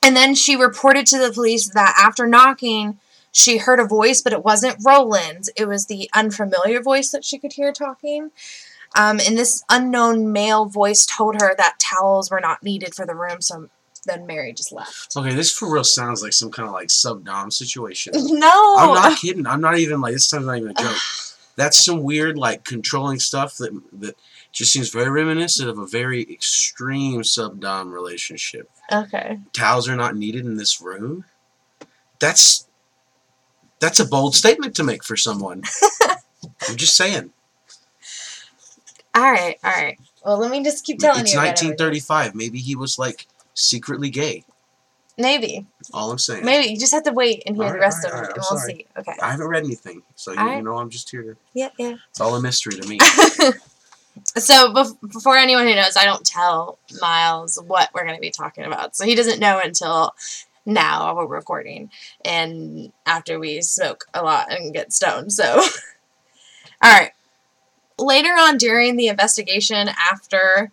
and 0.05 0.15
then 0.15 0.35
she 0.35 0.55
reported 0.55 1.07
to 1.07 1.17
the 1.17 1.33
police 1.33 1.67
that 1.69 1.95
after 1.99 2.27
knocking, 2.27 2.99
she 3.31 3.57
heard 3.57 3.79
a 3.79 3.85
voice, 3.85 4.21
but 4.21 4.33
it 4.33 4.45
wasn't 4.45 4.77
Roland's. 4.85 5.49
It 5.55 5.67
was 5.67 5.87
the 5.87 6.07
unfamiliar 6.13 6.79
voice 6.79 7.09
that 7.09 7.25
she 7.25 7.39
could 7.39 7.53
hear 7.53 7.73
talking. 7.73 8.29
Um, 8.95 9.19
and 9.25 9.35
this 9.35 9.63
unknown 9.67 10.31
male 10.31 10.65
voice 10.65 11.07
told 11.07 11.41
her 11.41 11.55
that 11.57 11.79
towels 11.79 12.29
were 12.29 12.39
not 12.39 12.61
needed 12.61 12.93
for 12.93 13.07
the 13.07 13.15
room, 13.15 13.41
so 13.41 13.67
then 14.05 14.27
Mary 14.27 14.53
just 14.53 14.71
left. 14.71 15.17
Okay, 15.17 15.33
this 15.33 15.51
for 15.51 15.73
real 15.73 15.83
sounds 15.83 16.21
like 16.21 16.33
some 16.33 16.51
kind 16.51 16.67
of 16.67 16.73
like 16.73 16.91
sub 16.91 17.25
dom 17.25 17.49
situation. 17.49 18.13
No! 18.35 18.75
I'm 18.77 18.93
not 18.93 19.17
kidding. 19.17 19.47
I'm 19.47 19.61
not 19.61 19.79
even 19.79 20.01
like 20.01 20.13
this 20.13 20.29
time's 20.29 20.45
not 20.45 20.57
even 20.57 20.69
a 20.69 20.73
joke. 20.75 20.95
That's 21.55 21.83
some 21.83 22.03
weird 22.03 22.37
like 22.37 22.63
controlling 22.63 23.17
stuff 23.17 23.57
that 23.57 23.71
that 23.93 24.15
just 24.55 24.71
seems 24.71 24.89
very 24.89 25.09
reminiscent 25.11 25.69
of 25.69 25.77
a 25.77 25.85
very 25.85 26.21
extreme 26.31 27.23
sub 27.25 27.59
dom 27.59 27.91
relationship. 27.91 28.69
Okay. 28.91 29.37
Towels 29.51 29.89
are 29.89 29.97
not 29.97 30.15
needed 30.15 30.45
in 30.45 30.55
this 30.55 30.79
room. 30.81 31.25
That's 32.19 32.65
that's 33.79 33.99
a 33.99 34.05
bold 34.05 34.33
statement 34.33 34.73
to 34.77 34.83
make 34.83 35.03
for 35.03 35.17
someone. 35.17 35.61
I'm 36.69 36.77
just 36.77 36.95
saying. 36.95 37.31
All 39.13 39.31
right, 39.31 39.57
all 39.63 39.71
right. 39.71 39.97
Well, 40.25 40.37
let 40.37 40.49
me 40.51 40.63
just 40.63 40.85
keep 40.85 40.99
telling 40.99 41.21
it's 41.21 41.33
you. 41.33 41.39
everything. 41.39 41.69
1935. 41.69 42.35
Maybe 42.35 42.59
he 42.59 42.75
was 42.75 42.97
like 42.97 43.27
secretly 43.53 44.09
gay. 44.09 44.45
Maybe. 45.17 45.65
All 45.93 46.11
I'm 46.11 46.17
saying. 46.17 46.45
Maybe. 46.45 46.69
You 46.71 46.79
just 46.79 46.93
have 46.93 47.03
to 47.03 47.11
wait 47.13 47.43
and 47.45 47.55
hear 47.57 47.65
All 47.65 47.73
the 47.73 47.79
rest 47.79 48.05
all 48.05 48.11
of 48.11 48.19
right, 48.19 48.23
it, 48.23 48.29
and 48.29 48.37
right, 48.37 48.45
we'll 48.51 48.59
I'm 48.59 48.65
see. 48.67 48.85
Okay. 48.97 49.13
I 49.21 49.31
haven't 49.31 49.47
read 49.47 49.63
anything, 49.65 50.01
so 50.15 50.31
you, 50.31 50.49
you 50.57 50.61
know 50.61 50.77
I'm 50.77 50.89
just 50.89 51.09
here. 51.09 51.23
to- 51.23 51.37
Yeah, 51.53 51.69
yeah. 51.77 51.95
It's 52.09 52.19
all 52.21 52.35
a 52.35 52.41
mystery 52.41 52.73
to 52.79 52.87
me. 52.87 52.99
So, 54.23 54.73
bef- 54.73 55.11
before 55.13 55.37
anyone 55.37 55.67
who 55.67 55.75
knows, 55.75 55.97
I 55.97 56.05
don't 56.05 56.25
tell 56.25 56.79
Miles 57.01 57.61
what 57.67 57.89
we're 57.93 58.05
going 58.05 58.15
to 58.15 58.21
be 58.21 58.31
talking 58.31 58.63
about. 58.63 58.95
So, 58.95 59.05
he 59.05 59.15
doesn't 59.15 59.39
know 59.39 59.59
until 59.63 60.13
now 60.65 61.13
while 61.13 61.27
we're 61.27 61.35
recording 61.35 61.91
and 62.23 62.91
after 63.05 63.39
we 63.39 63.61
smoke 63.61 64.05
a 64.13 64.23
lot 64.23 64.51
and 64.51 64.73
get 64.73 64.93
stoned. 64.93 65.31
So, 65.31 65.45
all 66.81 66.91
right. 66.91 67.11
Later 67.97 68.31
on 68.31 68.57
during 68.57 68.97
the 68.97 69.07
investigation, 69.07 69.89
after 70.11 70.71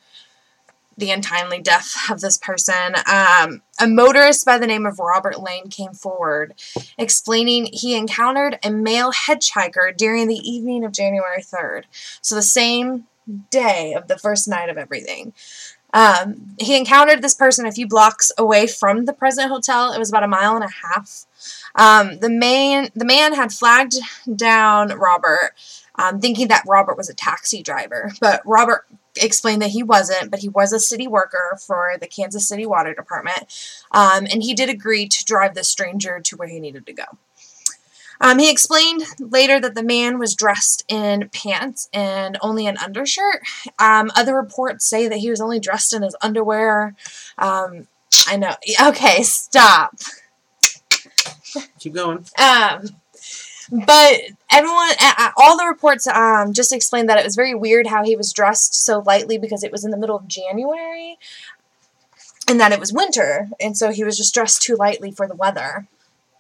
the 0.97 1.11
untimely 1.11 1.61
death 1.61 1.95
of 2.11 2.21
this 2.21 2.37
person, 2.37 2.95
um, 3.11 3.63
a 3.81 3.87
motorist 3.87 4.45
by 4.45 4.59
the 4.59 4.67
name 4.67 4.87
of 4.87 4.99
Robert 4.99 5.41
Lane 5.41 5.69
came 5.69 5.93
forward 5.93 6.55
explaining 6.99 7.67
he 7.73 7.97
encountered 7.97 8.59
a 8.65 8.71
male 8.71 9.13
hitchhiker 9.13 9.97
during 9.97 10.27
the 10.27 10.37
evening 10.37 10.85
of 10.85 10.93
January 10.93 11.43
3rd. 11.43 11.85
So, 12.21 12.35
the 12.35 12.43
same 12.43 13.05
day 13.51 13.95
of 13.95 14.09
the 14.09 14.19
first 14.19 14.49
night 14.49 14.69
of 14.69 14.79
everything. 14.79 15.33
Um, 15.95 16.55
he 16.59 16.77
encountered 16.77 17.21
this 17.21 17.35
person 17.35 17.67
a 17.67 17.73
few 17.73 17.87
blocks 17.87 18.33
away 18.39 18.67
from 18.67 19.05
the 19.05 19.13
President 19.13 19.53
hotel. 19.53 19.93
It 19.93 19.99
was 19.99 20.09
about 20.09 20.25
a 20.25 20.29
mile 20.29 20.55
and 20.55 20.65
a 20.65 20.69
half. 20.69 21.27
Um, 21.75 22.19
the 22.21 22.31
man, 22.31 22.89
the 22.95 23.05
man 23.05 23.35
had 23.35 23.53
flagged 23.53 23.97
down 24.35 24.89
Robert, 24.99 25.53
um, 25.97 26.21
thinking 26.21 26.49
that 26.49 26.65
Robert 26.67 26.97
was 26.97 27.11
a 27.11 27.15
taxi 27.15 27.63
driver. 27.63 28.11
But 28.21 28.41
Robert 28.47 28.87
explained 29.17 29.61
that 29.61 29.71
he 29.71 29.83
wasn't, 29.83 30.31
but 30.31 30.41
he 30.41 30.49
was 30.49 30.73
a 30.73 30.81
city 30.81 31.07
worker 31.07 31.59
for 31.67 31.97
the 32.01 32.07
Kansas 32.07 32.49
City 32.49 32.65
Water 32.65 32.95
Department, 32.95 33.45
um, 33.91 34.27
and 34.31 34.43
he 34.43 34.55
did 34.55 34.71
agree 34.71 35.07
to 35.07 35.25
drive 35.25 35.55
the 35.55 35.65
stranger 35.65 36.21
to 36.21 36.37
where 36.37 36.49
he 36.49 36.61
needed 36.61 36.87
to 36.87 36.93
go. 36.95 37.05
Um, 38.23 38.39
he 38.39 38.51
explained 38.51 39.03
later 39.19 39.61
that 39.61 39.75
the 39.75 39.83
man 39.83 40.19
was 40.19 40.35
dressed 40.35 40.85
in 40.89 41.29
pants 41.31 41.89
and 41.93 42.39
only 42.41 42.67
an 42.67 42.79
undershirt. 42.79 43.43
Um, 43.79 44.11
other 44.15 44.35
reports 44.35 44.87
say 44.87 45.09
that 45.09 45.19
he 45.19 45.29
was 45.29 45.41
only 45.41 45.59
dressed 45.59 45.93
in 45.93 46.03
his 46.03 46.17
underwear. 46.23 46.95
Um, 47.37 47.89
I 48.29 48.37
know. 48.37 48.55
Okay, 48.81 49.23
stop. 49.25 49.97
Keep 51.79 51.95
going. 51.95 52.25
Um, 52.39 52.89
but 53.87 54.21
everyone, 54.51 54.91
all 55.37 55.57
the 55.57 55.67
reports 55.67 56.07
um, 56.07 56.53
just 56.53 56.73
explained 56.73 57.09
that 57.09 57.19
it 57.19 57.25
was 57.25 57.37
very 57.37 57.55
weird 57.55 57.87
how 57.89 58.05
he 58.05 58.17
was 58.17 58.33
dressed 58.33 58.75
so 58.75 59.01
lightly 59.01 59.39
because 59.39 59.65
it 59.65 59.73
was 59.73 59.85
in 59.85 59.91
the 59.91 59.97
middle 59.97 60.17
of 60.17 60.29
January 60.29 61.19
and 62.49 62.61
that 62.61 62.73
it 62.73 62.81
was 62.81 62.93
winter, 62.93 63.49
and 63.61 63.77
so 63.77 63.91
he 63.91 64.05
was 64.05 64.17
just 64.17 64.35
dressed 64.35 64.63
too 64.63 64.77
lightly 64.77 65.11
for 65.11 65.27
the 65.27 65.35
weather. 65.35 65.87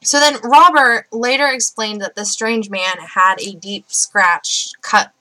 So 0.02 0.18
then 0.18 0.40
Robert 0.42 1.06
later 1.12 1.46
explained 1.48 2.00
that 2.00 2.16
the 2.16 2.24
strange 2.24 2.70
man 2.70 2.96
had 3.14 3.40
a 3.40 3.54
deep 3.54 3.86
scratch 3.88 4.72
cut 4.82 5.12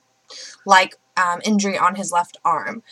like 0.66 0.96
um, 1.16 1.40
injury 1.44 1.78
on 1.78 1.94
his 1.94 2.12
left 2.12 2.38
arm. 2.44 2.82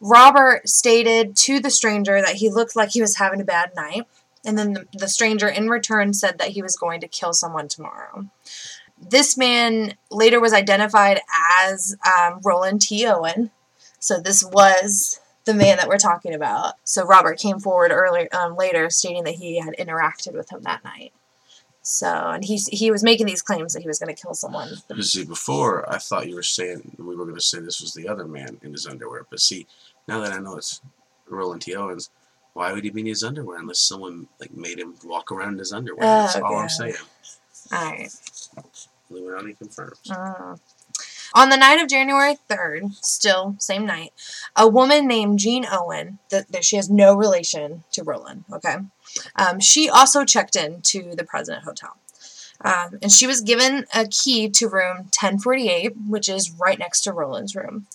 Robert 0.00 0.68
stated 0.68 1.36
to 1.36 1.60
the 1.60 1.70
stranger 1.70 2.20
that 2.20 2.36
he 2.36 2.50
looked 2.50 2.76
like 2.76 2.90
he 2.90 3.00
was 3.00 3.16
having 3.16 3.40
a 3.40 3.44
bad 3.44 3.74
night, 3.74 4.04
and 4.44 4.58
then 4.58 4.72
the, 4.72 4.86
the 4.92 5.08
stranger 5.08 5.48
in 5.48 5.68
return 5.68 6.12
said 6.12 6.38
that 6.38 6.48
he 6.48 6.62
was 6.62 6.76
going 6.76 7.00
to 7.00 7.08
kill 7.08 7.32
someone 7.32 7.68
tomorrow. 7.68 8.26
This 9.00 9.36
man 9.36 9.94
later 10.10 10.40
was 10.40 10.52
identified 10.52 11.20
as 11.62 11.96
um, 12.06 12.40
Roland 12.44 12.82
T. 12.82 13.06
Owen. 13.06 13.50
So 14.00 14.20
this 14.20 14.44
was 14.44 15.20
the 15.44 15.54
man 15.54 15.76
that 15.78 15.88
we're 15.88 15.98
talking 15.98 16.34
about. 16.34 16.74
So 16.84 17.04
Robert 17.04 17.38
came 17.38 17.58
forward 17.58 17.90
earlier 17.90 18.28
um, 18.32 18.56
later 18.56 18.90
stating 18.90 19.24
that 19.24 19.36
he 19.36 19.60
had 19.60 19.74
interacted 19.78 20.34
with 20.34 20.50
him 20.50 20.62
that 20.62 20.84
night. 20.84 21.12
So, 21.90 22.06
and 22.06 22.44
he 22.44 22.58
he 22.70 22.90
was 22.90 23.02
making 23.02 23.24
these 23.24 23.40
claims 23.40 23.72
that 23.72 23.80
he 23.80 23.88
was 23.88 23.98
going 23.98 24.14
to 24.14 24.22
kill 24.22 24.34
someone. 24.34 24.68
See, 25.00 25.24
before 25.24 25.90
I 25.90 25.96
thought 25.96 26.28
you 26.28 26.34
were 26.34 26.42
saying 26.42 26.96
we 26.98 27.16
were 27.16 27.24
going 27.24 27.34
to 27.34 27.40
say 27.40 27.60
this 27.60 27.80
was 27.80 27.94
the 27.94 28.06
other 28.06 28.26
man 28.26 28.58
in 28.62 28.72
his 28.72 28.86
underwear, 28.86 29.26
but 29.30 29.40
see, 29.40 29.66
now 30.06 30.20
that 30.20 30.32
I 30.32 30.38
know 30.38 30.58
it's 30.58 30.82
Roland 31.26 31.62
T. 31.62 31.74
Owens, 31.74 32.10
why 32.52 32.74
would 32.74 32.84
he 32.84 32.90
be 32.90 33.00
in 33.00 33.06
his 33.06 33.24
underwear 33.24 33.58
unless 33.58 33.78
someone 33.78 34.28
like 34.38 34.52
made 34.52 34.78
him 34.78 34.96
walk 35.02 35.32
around 35.32 35.54
in 35.54 35.58
his 35.60 35.72
underwear? 35.72 36.04
Oh, 36.04 36.22
That's 36.24 36.36
all 36.36 36.56
I'm 36.56 36.68
saying. 36.68 36.94
All 37.72 37.90
right. 37.90 38.10
Illuminati 39.10 39.54
confirms. 39.54 40.10
Uh, 40.10 40.56
on 41.34 41.50
the 41.50 41.56
night 41.56 41.80
of 41.80 41.88
January 41.88 42.36
3rd, 42.48 42.94
still 43.04 43.56
same 43.58 43.86
night, 43.86 44.12
a 44.56 44.68
woman 44.68 45.06
named 45.06 45.38
Jean 45.38 45.66
Owen, 45.70 46.18
that, 46.30 46.64
she 46.64 46.76
has 46.76 46.90
no 46.90 47.14
relation 47.14 47.84
to 47.92 48.02
Roland, 48.02 48.44
okay? 48.52 48.76
Um, 49.36 49.60
she 49.60 49.88
also 49.88 50.24
checked 50.24 50.56
in 50.56 50.80
to 50.82 51.14
the 51.14 51.24
President 51.24 51.64
Hotel. 51.64 51.96
Um, 52.60 52.98
and 53.02 53.12
she 53.12 53.26
was 53.26 53.40
given 53.40 53.86
a 53.94 54.06
key 54.06 54.48
to 54.50 54.68
room 54.68 54.96
1048, 54.96 55.92
which 56.08 56.28
is 56.28 56.50
right 56.50 56.78
next 56.78 57.02
to 57.02 57.12
Roland's 57.12 57.54
room. 57.54 57.86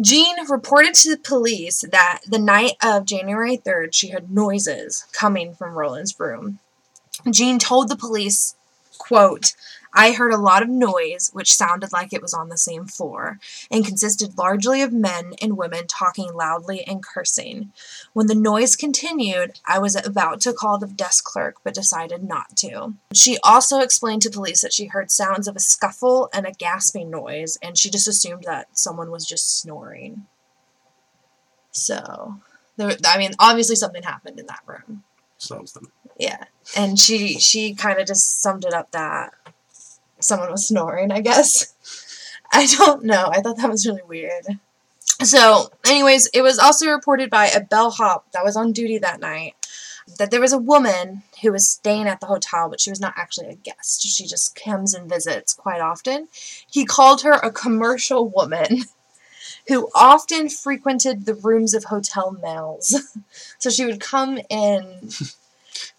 Jean 0.00 0.48
reported 0.48 0.94
to 0.94 1.10
the 1.10 1.16
police 1.16 1.84
that 1.92 2.20
the 2.26 2.38
night 2.38 2.72
of 2.82 3.04
January 3.04 3.56
3rd, 3.56 3.92
she 3.92 4.08
heard 4.08 4.30
noises 4.30 5.06
coming 5.12 5.54
from 5.54 5.74
Roland's 5.74 6.18
room. 6.18 6.58
Jean 7.30 7.58
told 7.58 7.88
the 7.88 7.96
police, 7.96 8.56
quote, 8.98 9.54
I 9.94 10.12
heard 10.12 10.32
a 10.32 10.38
lot 10.38 10.62
of 10.62 10.68
noise, 10.68 11.30
which 11.32 11.54
sounded 11.54 11.92
like 11.92 12.12
it 12.12 12.20
was 12.20 12.34
on 12.34 12.48
the 12.48 12.58
same 12.58 12.86
floor, 12.86 13.38
and 13.70 13.86
consisted 13.86 14.36
largely 14.36 14.82
of 14.82 14.92
men 14.92 15.34
and 15.40 15.56
women 15.56 15.86
talking 15.86 16.34
loudly 16.34 16.82
and 16.82 17.02
cursing. 17.02 17.72
When 18.12 18.26
the 18.26 18.34
noise 18.34 18.74
continued, 18.74 19.60
I 19.64 19.78
was 19.78 19.94
about 19.94 20.40
to 20.42 20.52
call 20.52 20.78
the 20.78 20.88
desk 20.88 21.24
clerk, 21.24 21.56
but 21.62 21.74
decided 21.74 22.24
not 22.24 22.56
to. 22.56 22.94
She 23.12 23.38
also 23.44 23.78
explained 23.78 24.22
to 24.22 24.30
police 24.30 24.62
that 24.62 24.72
she 24.72 24.86
heard 24.86 25.12
sounds 25.12 25.46
of 25.46 25.54
a 25.54 25.60
scuffle 25.60 26.28
and 26.34 26.44
a 26.44 26.52
gasping 26.52 27.08
noise, 27.08 27.56
and 27.62 27.78
she 27.78 27.88
just 27.88 28.08
assumed 28.08 28.44
that 28.44 28.76
someone 28.76 29.12
was 29.12 29.24
just 29.24 29.60
snoring. 29.60 30.26
So, 31.70 32.40
there, 32.76 32.96
I 33.06 33.18
mean, 33.18 33.32
obviously 33.38 33.76
something 33.76 34.02
happened 34.02 34.40
in 34.40 34.46
that 34.46 34.62
room. 34.66 35.04
Something. 35.38 35.88
Yeah, 36.18 36.44
and 36.76 36.98
she 36.98 37.38
she 37.38 37.74
kind 37.74 37.98
of 37.98 38.06
just 38.06 38.40
summed 38.40 38.64
it 38.64 38.72
up 38.72 38.92
that 38.92 39.34
someone 40.24 40.50
was 40.50 40.68
snoring, 40.68 41.10
I 41.10 41.20
guess. 41.20 41.74
I 42.52 42.66
don't 42.66 43.04
know. 43.04 43.30
I 43.32 43.40
thought 43.40 43.56
that 43.56 43.70
was 43.70 43.86
really 43.86 44.02
weird. 44.06 44.44
So, 45.22 45.70
anyways, 45.86 46.26
it 46.28 46.42
was 46.42 46.58
also 46.58 46.88
reported 46.88 47.30
by 47.30 47.46
a 47.46 47.60
bellhop 47.60 48.30
that 48.32 48.44
was 48.44 48.56
on 48.56 48.72
duty 48.72 48.98
that 48.98 49.20
night 49.20 49.54
that 50.18 50.30
there 50.30 50.40
was 50.40 50.52
a 50.52 50.58
woman 50.58 51.22
who 51.42 51.52
was 51.52 51.68
staying 51.68 52.06
at 52.06 52.20
the 52.20 52.26
hotel, 52.26 52.68
but 52.68 52.80
she 52.80 52.90
was 52.90 53.00
not 53.00 53.14
actually 53.16 53.48
a 53.48 53.54
guest. 53.54 54.02
She 54.02 54.26
just 54.26 54.54
comes 54.54 54.94
and 54.94 55.08
visits 55.08 55.54
quite 55.54 55.80
often. 55.80 56.28
He 56.70 56.84
called 56.84 57.22
her 57.22 57.32
a 57.32 57.50
commercial 57.50 58.28
woman 58.28 58.82
who 59.68 59.88
often 59.94 60.48
frequented 60.48 61.24
the 61.24 61.34
rooms 61.34 61.74
of 61.74 61.84
hotel 61.84 62.32
males. 62.32 62.94
so 63.58 63.70
she 63.70 63.86
would 63.86 64.00
come 64.00 64.38
and 64.50 65.14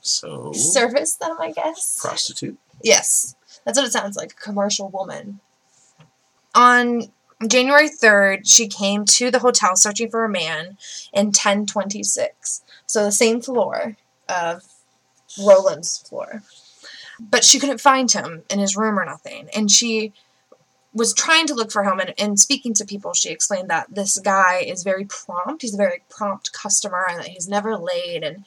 so 0.01 0.51
service 0.53 1.15
them, 1.15 1.38
I 1.39 1.51
guess. 1.51 2.00
Prostitute. 2.00 2.58
Yes. 2.84 3.36
That's 3.66 3.78
what 3.78 3.88
it 3.88 3.92
sounds 3.92 4.16
like, 4.16 4.32
a 4.32 4.36
commercial 4.36 4.90
woman. 4.90 5.40
On 6.54 7.12
January 7.46 7.90
3rd, 7.90 8.42
she 8.46 8.68
came 8.68 9.06
to 9.06 9.30
the 9.30 9.40
hotel 9.40 9.76
searching 9.76 10.10
for 10.10 10.24
a 10.24 10.30
man 10.30 10.78
in 11.12 11.28
1026. 11.28 12.62
So 12.86 13.04
the 13.04 13.12
same 13.12 13.42
floor 13.42 13.98
of 14.30 14.64
Roland's 15.44 15.98
floor. 15.98 16.44
But 17.20 17.44
she 17.44 17.60
couldn't 17.60 17.82
find 17.82 18.12
him 18.12 18.44
in 18.50 18.60
his 18.60 18.78
room 18.78 19.00
or 19.00 19.06
nothing. 19.06 19.50
And 19.56 19.72
she 19.72 20.14
was 20.94 21.14
trying 21.14 21.46
to 21.48 21.54
look 21.54 21.72
for 21.72 21.84
him 21.84 22.00
and, 22.00 22.14
and 22.18 22.40
speaking 22.40 22.74
to 22.76 22.86
people, 22.86 23.14
she 23.14 23.30
explained 23.30 23.70
that 23.70 23.94
this 23.94 24.18
guy 24.20 24.60
is 24.60 24.84
very 24.84 25.06
prompt. 25.06 25.62
He's 25.62 25.74
a 25.74 25.78
very 25.78 26.04
prompt 26.10 26.54
customer 26.54 27.06
and 27.10 27.20
that 27.20 27.28
he's 27.28 27.50
never 27.50 27.76
late 27.78 28.24
and 28.24 28.46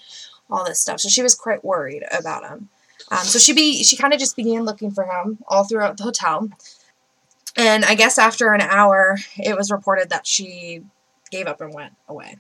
all 0.51 0.65
this 0.65 0.81
stuff. 0.81 1.01
So 1.01 1.11
she 1.11 1.23
was 1.23 1.35
quite 1.35 1.63
worried 1.63 2.05
about 2.11 2.49
him. 2.49 2.71
Um, 3.11 3.25
so 3.25 3.39
she 3.39 3.53
be 3.53 3.83
she 3.83 3.97
kind 3.97 4.13
of 4.13 4.21
just 4.21 4.37
began 4.37 4.65
looking 4.65 4.91
for 4.91 5.05
him 5.05 5.39
all 5.49 5.65
throughout 5.65 5.97
the 5.97 6.05
hotel. 6.05 6.49
And 7.57 7.85
I 7.85 7.95
guess 7.95 8.19
after 8.19 8.53
an 8.53 8.61
hour, 8.61 9.19
it 9.37 9.57
was 9.57 9.71
reported 9.71 10.11
that 10.11 10.27
she 10.27 10.83
gave 11.31 11.47
up 11.47 11.61
and 11.61 11.75
went 11.75 11.95
away. 12.09 12.37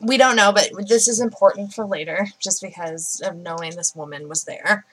We 0.00 0.18
don't 0.18 0.36
know, 0.36 0.52
but 0.52 0.70
this 0.88 1.08
is 1.08 1.20
important 1.20 1.72
for 1.72 1.86
later, 1.86 2.28
just 2.38 2.60
because 2.60 3.22
of 3.24 3.36
knowing 3.36 3.74
this 3.74 3.96
woman 3.96 4.28
was 4.28 4.44
there. 4.44 4.84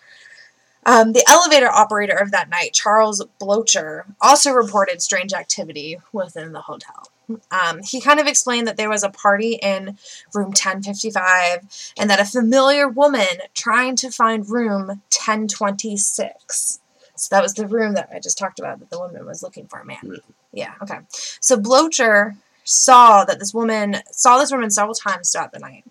Um, 0.85 1.13
the 1.13 1.25
elevator 1.29 1.69
operator 1.69 2.15
of 2.15 2.31
that 2.31 2.49
night, 2.49 2.73
Charles 2.73 3.25
Blocher, 3.39 4.05
also 4.21 4.51
reported 4.51 5.01
strange 5.01 5.33
activity 5.33 5.97
within 6.11 6.51
the 6.51 6.61
hotel. 6.61 7.09
Um, 7.51 7.79
he 7.83 8.01
kind 8.01 8.19
of 8.19 8.27
explained 8.27 8.67
that 8.67 8.77
there 8.77 8.89
was 8.89 9.03
a 9.03 9.09
party 9.09 9.53
in 9.61 9.97
room 10.33 10.47
1055 10.47 11.93
and 11.97 12.09
that 12.09 12.19
a 12.19 12.25
familiar 12.25 12.87
woman 12.87 13.27
trying 13.53 13.95
to 13.97 14.11
find 14.11 14.49
room 14.49 14.87
1026. 14.87 16.79
So 17.15 17.35
that 17.35 17.43
was 17.43 17.53
the 17.53 17.67
room 17.67 17.93
that 17.93 18.09
I 18.13 18.19
just 18.19 18.37
talked 18.37 18.59
about 18.59 18.79
that 18.79 18.89
the 18.89 18.99
woman 18.99 19.25
was 19.25 19.43
looking 19.43 19.67
for 19.67 19.79
a 19.79 19.85
man. 19.85 20.17
Yeah, 20.51 20.73
okay. 20.81 20.99
So 21.39 21.57
Blocher 21.57 22.35
saw 22.63 23.23
that 23.25 23.39
this 23.39 23.53
woman 23.53 23.97
saw 24.11 24.37
this 24.37 24.51
woman 24.51 24.71
several 24.71 24.95
times 24.95 25.31
throughout 25.31 25.51
the 25.51 25.59
night. 25.59 25.85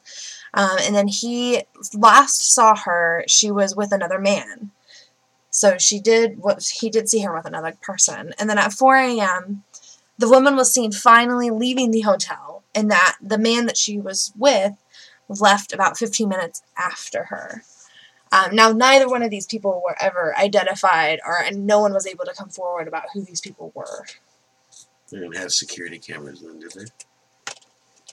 Um, 0.54 0.76
and 0.80 0.94
then 0.94 1.08
he 1.08 1.62
last 1.94 2.52
saw 2.52 2.76
her, 2.76 3.24
she 3.26 3.50
was 3.50 3.74
with 3.76 3.92
another 3.92 4.18
man. 4.18 4.70
So 5.50 5.76
she 5.78 6.00
did 6.00 6.38
what 6.38 6.62
he 6.64 6.88
did 6.90 7.08
see 7.08 7.20
her 7.20 7.34
with 7.34 7.44
another 7.44 7.74
person. 7.82 8.32
And 8.38 8.48
then 8.48 8.58
at 8.58 8.72
4 8.72 8.96
a.m., 8.96 9.64
the 10.22 10.28
woman 10.28 10.54
was 10.54 10.72
seen 10.72 10.92
finally 10.92 11.50
leaving 11.50 11.90
the 11.90 12.02
hotel, 12.02 12.62
and 12.76 12.88
that 12.92 13.16
the 13.20 13.36
man 13.36 13.66
that 13.66 13.76
she 13.76 13.98
was 13.98 14.32
with 14.36 14.74
left 15.28 15.72
about 15.72 15.98
15 15.98 16.28
minutes 16.28 16.62
after 16.78 17.24
her. 17.24 17.64
Um, 18.30 18.54
now, 18.54 18.70
neither 18.70 19.08
one 19.08 19.24
of 19.24 19.30
these 19.30 19.46
people 19.46 19.82
were 19.84 19.96
ever 20.00 20.38
identified, 20.38 21.18
or 21.26 21.42
and 21.42 21.66
no 21.66 21.80
one 21.80 21.92
was 21.92 22.06
able 22.06 22.24
to 22.24 22.32
come 22.34 22.50
forward 22.50 22.86
about 22.86 23.06
who 23.12 23.24
these 23.24 23.40
people 23.40 23.72
were. 23.74 24.06
They 25.10 25.18
didn't 25.18 25.36
have 25.36 25.52
security 25.52 25.98
cameras 25.98 26.40
then, 26.40 26.60
did 26.60 26.70
they? 26.70 26.84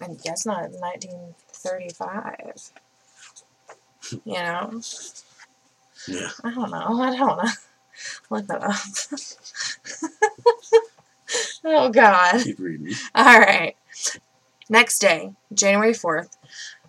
I 0.01 0.07
guess 0.23 0.47
not. 0.47 0.65
in 0.65 0.79
1935. 0.79 2.71
you 4.25 4.33
know. 4.33 4.81
Yeah. 6.07 6.29
I 6.43 6.55
don't 6.55 6.71
know. 6.71 7.01
I 7.01 7.15
don't 7.15 7.37
know. 7.37 7.51
Look 8.31 8.47
that 8.47 8.63
up. 8.63 8.73
Oh, 11.63 11.89
God. 11.89 12.43
Keep 12.43 12.59
reading. 12.59 12.93
All 13.15 13.39
right. 13.39 13.75
Next 14.69 14.99
day, 14.99 15.33
January 15.53 15.93
4th, 15.93 16.37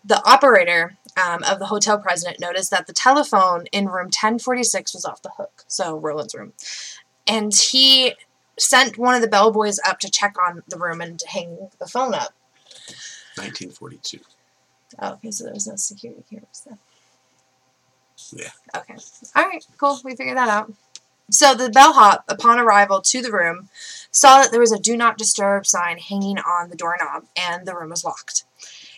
the 0.04 0.22
operator 0.24 0.96
um, 1.16 1.42
of 1.44 1.58
the 1.58 1.66
hotel 1.66 1.98
president 1.98 2.40
noticed 2.40 2.70
that 2.70 2.86
the 2.86 2.92
telephone 2.92 3.66
in 3.72 3.86
room 3.86 4.06
1046 4.06 4.94
was 4.94 5.04
off 5.04 5.22
the 5.22 5.30
hook, 5.36 5.64
so 5.66 5.96
Roland's 5.96 6.34
room. 6.34 6.52
And 7.26 7.54
he 7.54 8.14
sent 8.58 8.98
one 8.98 9.14
of 9.14 9.22
the 9.22 9.28
bellboys 9.28 9.78
up 9.86 9.98
to 10.00 10.10
check 10.10 10.36
on 10.46 10.62
the 10.68 10.78
room 10.78 11.00
and 11.00 11.18
to 11.18 11.28
hang 11.28 11.70
the 11.78 11.86
phone 11.86 12.14
up. 12.14 12.34
1942. 13.36 14.20
Oh, 14.98 15.12
okay, 15.14 15.30
so 15.30 15.44
there 15.44 15.54
was 15.54 15.66
no 15.66 15.76
security 15.76 16.22
cameras 16.28 16.66
then. 16.66 16.78
Yeah. 18.32 18.50
Okay. 18.76 18.96
All 19.34 19.44
right. 19.48 19.64
Cool. 19.78 19.98
We 20.04 20.14
figured 20.14 20.36
that 20.36 20.48
out. 20.48 20.72
So 21.30 21.54
the 21.54 21.70
bellhop, 21.70 22.24
upon 22.28 22.58
arrival 22.58 23.00
to 23.02 23.22
the 23.22 23.32
room, 23.32 23.68
saw 24.10 24.42
that 24.42 24.50
there 24.50 24.60
was 24.60 24.72
a 24.72 24.78
do 24.78 24.96
not 24.96 25.16
disturb 25.16 25.64
sign 25.64 25.98
hanging 25.98 26.38
on 26.38 26.68
the 26.68 26.76
doorknob 26.76 27.26
and 27.36 27.66
the 27.66 27.76
room 27.76 27.90
was 27.90 28.04
locked. 28.04 28.44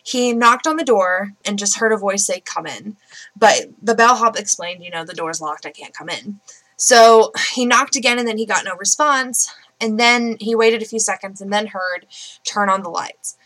He 0.02 0.32
knocked 0.32 0.66
on 0.66 0.76
the 0.76 0.84
door 0.84 1.32
and 1.44 1.58
just 1.58 1.76
heard 1.76 1.92
a 1.92 1.96
voice 1.96 2.26
say, 2.26 2.40
Come 2.40 2.66
in. 2.66 2.96
But 3.36 3.66
the 3.80 3.94
bellhop 3.94 4.38
explained, 4.38 4.82
You 4.82 4.90
know, 4.90 5.04
the 5.04 5.14
door's 5.14 5.40
locked, 5.40 5.66
I 5.66 5.70
can't 5.70 5.94
come 5.94 6.08
in. 6.08 6.40
So 6.76 7.32
he 7.52 7.66
knocked 7.66 7.96
again 7.96 8.18
and 8.18 8.26
then 8.26 8.38
he 8.38 8.46
got 8.46 8.64
no 8.64 8.74
response. 8.76 9.54
And 9.80 10.00
then 10.00 10.36
he 10.40 10.54
waited 10.54 10.82
a 10.82 10.86
few 10.86 11.00
seconds 11.00 11.40
and 11.40 11.52
then 11.52 11.68
heard, 11.68 12.06
Turn 12.44 12.70
on 12.70 12.82
the 12.82 12.88
lights. 12.88 13.36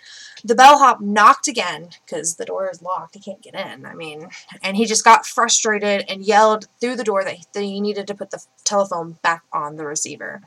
The 0.47 0.55
bellhop 0.55 1.01
knocked 1.01 1.49
again 1.49 1.89
because 2.05 2.37
the 2.37 2.45
door 2.45 2.71
is 2.71 2.81
locked. 2.81 3.15
He 3.15 3.21
can't 3.21 3.43
get 3.43 3.55
in. 3.55 3.85
I 3.85 3.95
mean, 3.95 4.29
and 4.63 4.77
he 4.77 4.85
just 4.85 5.05
got 5.05 5.27
frustrated 5.27 6.05
and 6.09 6.25
yelled 6.25 6.69
through 6.81 6.97
the 6.97 7.05
door 7.05 7.25
that 7.25 7.39
he, 7.55 7.81
needed 7.81 8.07
to 8.07 8.15
put 8.15 8.31
the 8.31 8.43
telephone 8.65 9.19
back 9.23 9.43
on 9.53 9.77
the 9.77 9.85
receiver. 9.85 10.41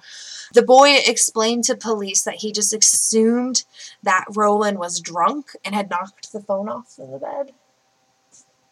The 0.54 0.62
boy 0.62 0.98
explained 1.06 1.66
to 1.66 1.76
police 1.76 2.24
that 2.24 2.36
he 2.36 2.52
just 2.52 2.74
assumed 2.74 3.66
that 4.04 4.26
Roland 4.34 4.80
was 4.80 5.02
drunk 5.02 5.52
and 5.66 5.76
had 5.76 5.90
knocked 5.90 6.32
the 6.32 6.42
phone 6.42 6.70
off 6.70 6.98
of 6.98 7.12
the 7.12 7.20
bed. 7.20 7.52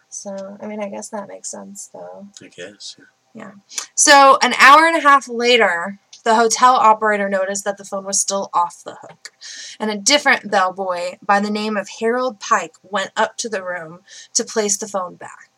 So, 0.10 0.58
I 0.62 0.68
mean, 0.68 0.82
I 0.82 0.90
guess 0.90 1.10
that 1.10 1.28
makes 1.28 1.52
sense, 1.52 1.90
though. 1.94 2.28
I 2.42 2.48
guess. 2.48 2.96
Yeah. 3.34 3.52
So, 3.96 4.38
an 4.42 4.54
hour 4.54 4.88
and 4.88 4.96
a 4.96 5.02
half 5.02 5.28
later, 5.28 6.00
the 6.24 6.36
hotel 6.36 6.76
operator 6.76 7.30
noticed 7.30 7.64
that 7.66 7.78
the 7.78 7.86
phone 7.86 8.06
was 8.06 8.20
still 8.20 8.50
off 8.54 8.84
the 8.84 8.98
hook, 9.02 9.32
and 9.80 9.90
a 9.90 9.98
different 9.98 10.50
bellboy 10.50 11.18
by 11.22 11.40
the 11.40 11.50
name 11.50 11.78
of 11.78 11.90
Harold 12.00 12.40
Pike 12.40 12.76
went 12.84 13.12
up 13.16 13.38
to 13.38 13.50
the 13.50 13.64
room 13.64 14.02
to 14.34 14.44
place 14.44 14.78
the 14.78 14.88
phone 14.88 15.16
back. 15.16 15.52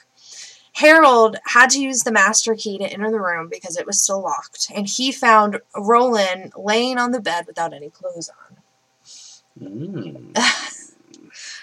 Harold 0.73 1.37
had 1.45 1.69
to 1.71 1.81
use 1.81 2.03
the 2.03 2.11
master 2.11 2.55
key 2.55 2.77
to 2.77 2.85
enter 2.85 3.11
the 3.11 3.19
room 3.19 3.49
because 3.49 3.75
it 3.75 3.85
was 3.85 4.01
still 4.01 4.21
locked, 4.21 4.71
and 4.73 4.87
he 4.87 5.11
found 5.11 5.59
Roland 5.75 6.53
laying 6.55 6.97
on 6.97 7.11
the 7.11 7.21
bed 7.21 7.45
without 7.47 7.73
any 7.73 7.89
clothes 7.89 8.29
on. 8.29 8.57
Mm. 9.61 10.37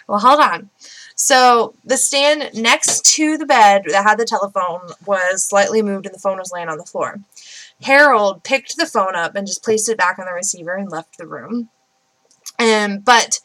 Well, 0.08 0.20
hold 0.20 0.40
on. 0.40 0.70
So 1.16 1.74
the 1.84 1.96
stand 1.96 2.50
next 2.54 3.04
to 3.16 3.36
the 3.36 3.46
bed 3.46 3.82
that 3.88 4.04
had 4.04 4.18
the 4.18 4.24
telephone 4.24 4.80
was 5.04 5.42
slightly 5.42 5.82
moved 5.82 6.06
and 6.06 6.14
the 6.14 6.20
phone 6.20 6.38
was 6.38 6.52
laying 6.52 6.68
on 6.68 6.78
the 6.78 6.84
floor. 6.84 7.20
Harold 7.82 8.42
picked 8.42 8.76
the 8.76 8.86
phone 8.86 9.14
up 9.14 9.34
and 9.34 9.46
just 9.46 9.64
placed 9.64 9.88
it 9.88 9.98
back 9.98 10.18
on 10.18 10.26
the 10.26 10.32
receiver 10.32 10.74
and 10.74 10.90
left 10.90 11.18
the 11.18 11.26
room. 11.26 11.68
Um, 12.58 12.98
but 12.98 13.40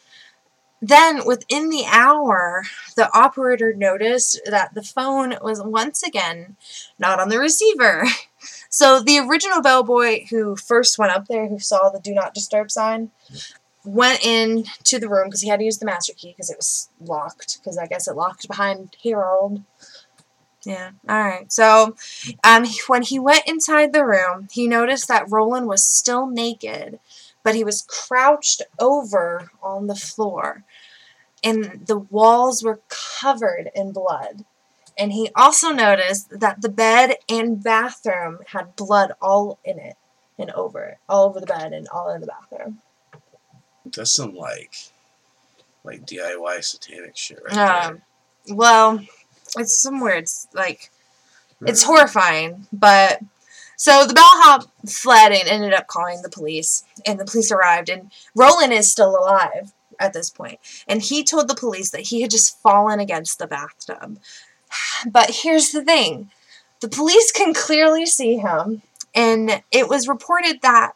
then 0.82 1.26
within 1.26 1.70
the 1.70 1.86
hour, 1.86 2.64
the 2.96 3.14
operator 3.16 3.74
noticed 3.74 4.40
that 4.46 4.74
the 4.74 4.82
phone 4.82 5.36
was 5.42 5.62
once 5.62 6.02
again 6.02 6.56
not 6.98 7.20
on 7.20 7.30
the 7.30 7.40
receiver. 7.40 8.06
So 8.74 9.00
the 9.00 9.20
original 9.20 9.62
bellboy 9.62 10.26
who 10.32 10.56
first 10.56 10.98
went 10.98 11.12
up 11.12 11.28
there, 11.28 11.48
who 11.48 11.60
saw 11.60 11.90
the 11.90 12.00
do 12.00 12.12
not 12.14 12.34
disturb 12.34 12.72
sign, 12.72 13.12
went 13.84 14.26
in 14.26 14.64
to 14.86 14.98
the 14.98 15.10
room 15.10 15.28
because 15.28 15.42
he 15.42 15.50
had 15.50 15.60
to 15.60 15.66
use 15.66 15.78
the 15.78 15.86
master 15.86 16.14
key 16.14 16.30
because 16.30 16.50
it 16.50 16.58
was 16.58 16.90
locked 17.00 17.60
because 17.60 17.78
I 17.78 17.86
guess 17.86 18.08
it 18.08 18.16
locked 18.16 18.48
behind 18.48 18.96
Harold. 19.04 19.62
Yeah. 20.64 20.92
All 21.10 21.20
right. 21.24 21.52
So, 21.52 21.96
um, 22.44 22.66
when 22.88 23.02
he 23.04 23.18
went 23.20 23.48
inside 23.48 23.94
the 23.94 24.06
room, 24.06 24.48
he 24.52 24.68
noticed 24.68 25.08
that 25.08 25.30
Roland 25.30 25.68
was 25.68 25.84
still 25.84 26.28
naked, 26.28 27.00
but 27.44 27.56
he 27.56 27.64
was 27.64 27.82
crouched 27.88 28.62
over 28.80 29.52
on 29.64 29.88
the 29.88 29.96
floor, 29.96 30.64
and 31.44 31.86
the 31.88 31.98
walls 31.98 32.64
were 32.64 32.82
covered 32.90 33.72
in 33.74 33.92
blood. 33.92 34.46
And 34.98 35.14
he 35.14 35.32
also 35.36 35.70
noticed 35.70 36.40
that 36.40 36.62
the 36.62 36.70
bed 36.70 37.16
and 37.28 37.64
bathroom 37.64 38.40
had 38.48 38.76
blood 38.76 39.14
all 39.22 39.58
in 39.64 39.80
it 39.80 39.96
and 40.38 40.52
over 40.52 40.84
it, 40.84 40.98
all 41.10 41.28
over 41.28 41.40
the 41.40 41.46
bed 41.48 41.74
and 41.74 41.88
all 41.88 42.14
in 42.14 42.22
the 42.22 42.28
bathroom. 42.28 42.80
That's 43.86 44.14
some 44.14 44.36
like 44.36 44.74
like 45.84 46.06
DIY 46.06 46.64
satanic 46.64 47.18
shit 47.18 47.40
right 47.44 47.58
Um, 47.58 48.02
well, 48.50 49.00
it's 49.58 49.78
somewhere. 49.78 50.16
It's 50.16 50.48
like 50.54 50.92
it's 51.66 51.84
horrifying, 51.84 52.68
but 52.72 53.20
so 53.76 54.06
the 54.06 54.14
bellhop 54.14 54.70
fled 54.88 55.32
and 55.32 55.48
ended 55.48 55.74
up 55.74 55.88
calling 55.88 56.22
the 56.22 56.30
police, 56.30 56.84
and 57.06 57.20
the 57.20 57.26
police 57.26 57.52
arrived, 57.52 57.90
and 57.90 58.12
Roland 58.36 58.74
is 58.74 58.92
still 58.92 59.16
alive 59.16 59.74
at 60.00 60.14
this 60.14 60.30
point, 60.30 60.60
and 60.88 61.02
he 61.02 61.24
told 61.24 61.48
the 61.48 61.56
police 61.56 61.92
that 61.92 62.02
he 62.02 62.22
had 62.22 62.32
just 62.32 62.60
fallen 62.62 63.00
against 63.00 63.40
the 63.40 63.48
bathtub. 63.48 64.20
But 65.12 65.32
here's 65.44 65.72
the 65.72 65.84
thing: 65.84 66.30
the 66.80 66.90
police 66.90 67.32
can 67.32 67.54
clearly 67.54 68.06
see 68.06 68.38
him, 68.38 68.84
and 69.14 69.64
it 69.72 69.90
was 69.90 70.08
reported 70.08 70.62
that 70.62 70.94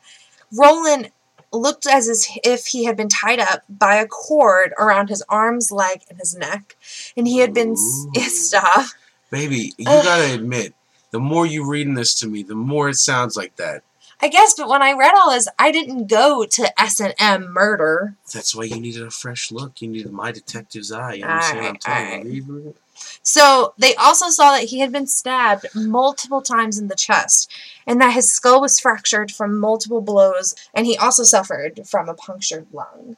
Roland 0.55 1.11
looked 1.55 1.87
as 1.87 2.27
if 2.43 2.67
he 2.67 2.83
had 2.85 2.97
been 2.97 3.09
tied 3.09 3.39
up 3.39 3.63
by 3.69 3.95
a 3.95 4.07
cord 4.07 4.73
around 4.79 5.09
his 5.09 5.23
arms, 5.29 5.71
leg, 5.71 6.01
and 6.09 6.19
his 6.19 6.35
neck, 6.35 6.75
and 7.15 7.27
he 7.27 7.39
had 7.39 7.53
been 7.53 7.71
Ooh. 7.71 8.19
stuff. 8.19 8.93
Baby, 9.31 9.73
you 9.77 9.85
gotta 9.85 10.33
admit, 10.33 10.73
the 11.11 11.19
more 11.19 11.45
you 11.45 11.67
reading 11.69 11.95
this 11.95 12.13
to 12.15 12.27
me, 12.27 12.43
the 12.43 12.55
more 12.55 12.89
it 12.89 12.95
sounds 12.95 13.35
like 13.35 13.55
that. 13.55 13.83
I 14.21 14.29
guess, 14.29 14.53
but 14.53 14.69
when 14.69 14.81
I 14.81 14.93
read 14.93 15.13
all 15.15 15.31
this, 15.31 15.47
I 15.59 15.71
didn't 15.71 16.07
go 16.07 16.45
to 16.45 16.81
S 16.81 16.99
and 16.99 17.13
M 17.19 17.51
murder. 17.51 18.15
That's 18.33 18.55
why 18.55 18.63
you 18.63 18.79
needed 18.79 19.03
a 19.03 19.11
fresh 19.11 19.51
look. 19.51 19.81
You 19.81 19.89
needed 19.89 20.11
my 20.11 20.31
detective's 20.31 20.91
eye. 20.91 21.15
You 21.15 21.25
understand 21.25 21.59
what 21.59 21.69
I'm 21.69 21.77
telling 22.21 22.33
you? 22.33 22.75
So 23.23 23.73
they 23.77 23.95
also 23.95 24.29
saw 24.29 24.51
that 24.51 24.65
he 24.65 24.79
had 24.79 24.91
been 24.91 25.07
stabbed 25.07 25.67
multiple 25.75 26.41
times 26.41 26.79
in 26.79 26.87
the 26.87 26.95
chest, 26.95 27.51
and 27.87 27.99
that 28.01 28.13
his 28.13 28.31
skull 28.31 28.61
was 28.61 28.79
fractured 28.79 29.31
from 29.31 29.59
multiple 29.59 30.01
blows, 30.01 30.55
and 30.73 30.85
he 30.85 30.97
also 30.97 31.23
suffered 31.23 31.87
from 31.87 32.09
a 32.09 32.13
punctured 32.13 32.67
lung. 32.71 33.17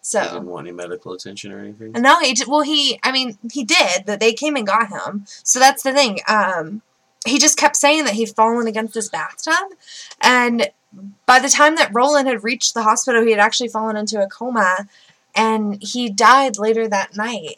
So 0.00 0.22
didn't 0.22 0.46
want 0.46 0.66
any 0.66 0.74
medical 0.74 1.12
attention 1.12 1.52
or 1.52 1.58
anything? 1.58 1.92
no, 1.92 2.18
he 2.20 2.32
did, 2.32 2.48
well 2.48 2.62
he 2.62 2.98
I 3.02 3.12
mean 3.12 3.36
he 3.52 3.64
did 3.64 4.06
that 4.06 4.20
they 4.20 4.32
came 4.32 4.56
and 4.56 4.66
got 4.66 4.88
him. 4.88 5.24
So 5.26 5.58
that's 5.58 5.82
the 5.82 5.92
thing. 5.92 6.20
Um, 6.26 6.82
he 7.26 7.38
just 7.38 7.58
kept 7.58 7.76
saying 7.76 8.04
that 8.04 8.14
he'd 8.14 8.30
fallen 8.30 8.66
against 8.66 8.94
this 8.94 9.10
bathtub, 9.10 9.76
and 10.22 10.70
by 11.26 11.38
the 11.38 11.48
time 11.48 11.76
that 11.76 11.92
Roland 11.92 12.28
had 12.28 12.44
reached 12.44 12.74
the 12.74 12.82
hospital, 12.82 13.22
he 13.22 13.30
had 13.30 13.40
actually 13.40 13.68
fallen 13.68 13.96
into 13.96 14.22
a 14.22 14.28
coma, 14.28 14.88
and 15.34 15.82
he 15.82 16.08
died 16.08 16.58
later 16.58 16.88
that 16.88 17.16
night. 17.16 17.56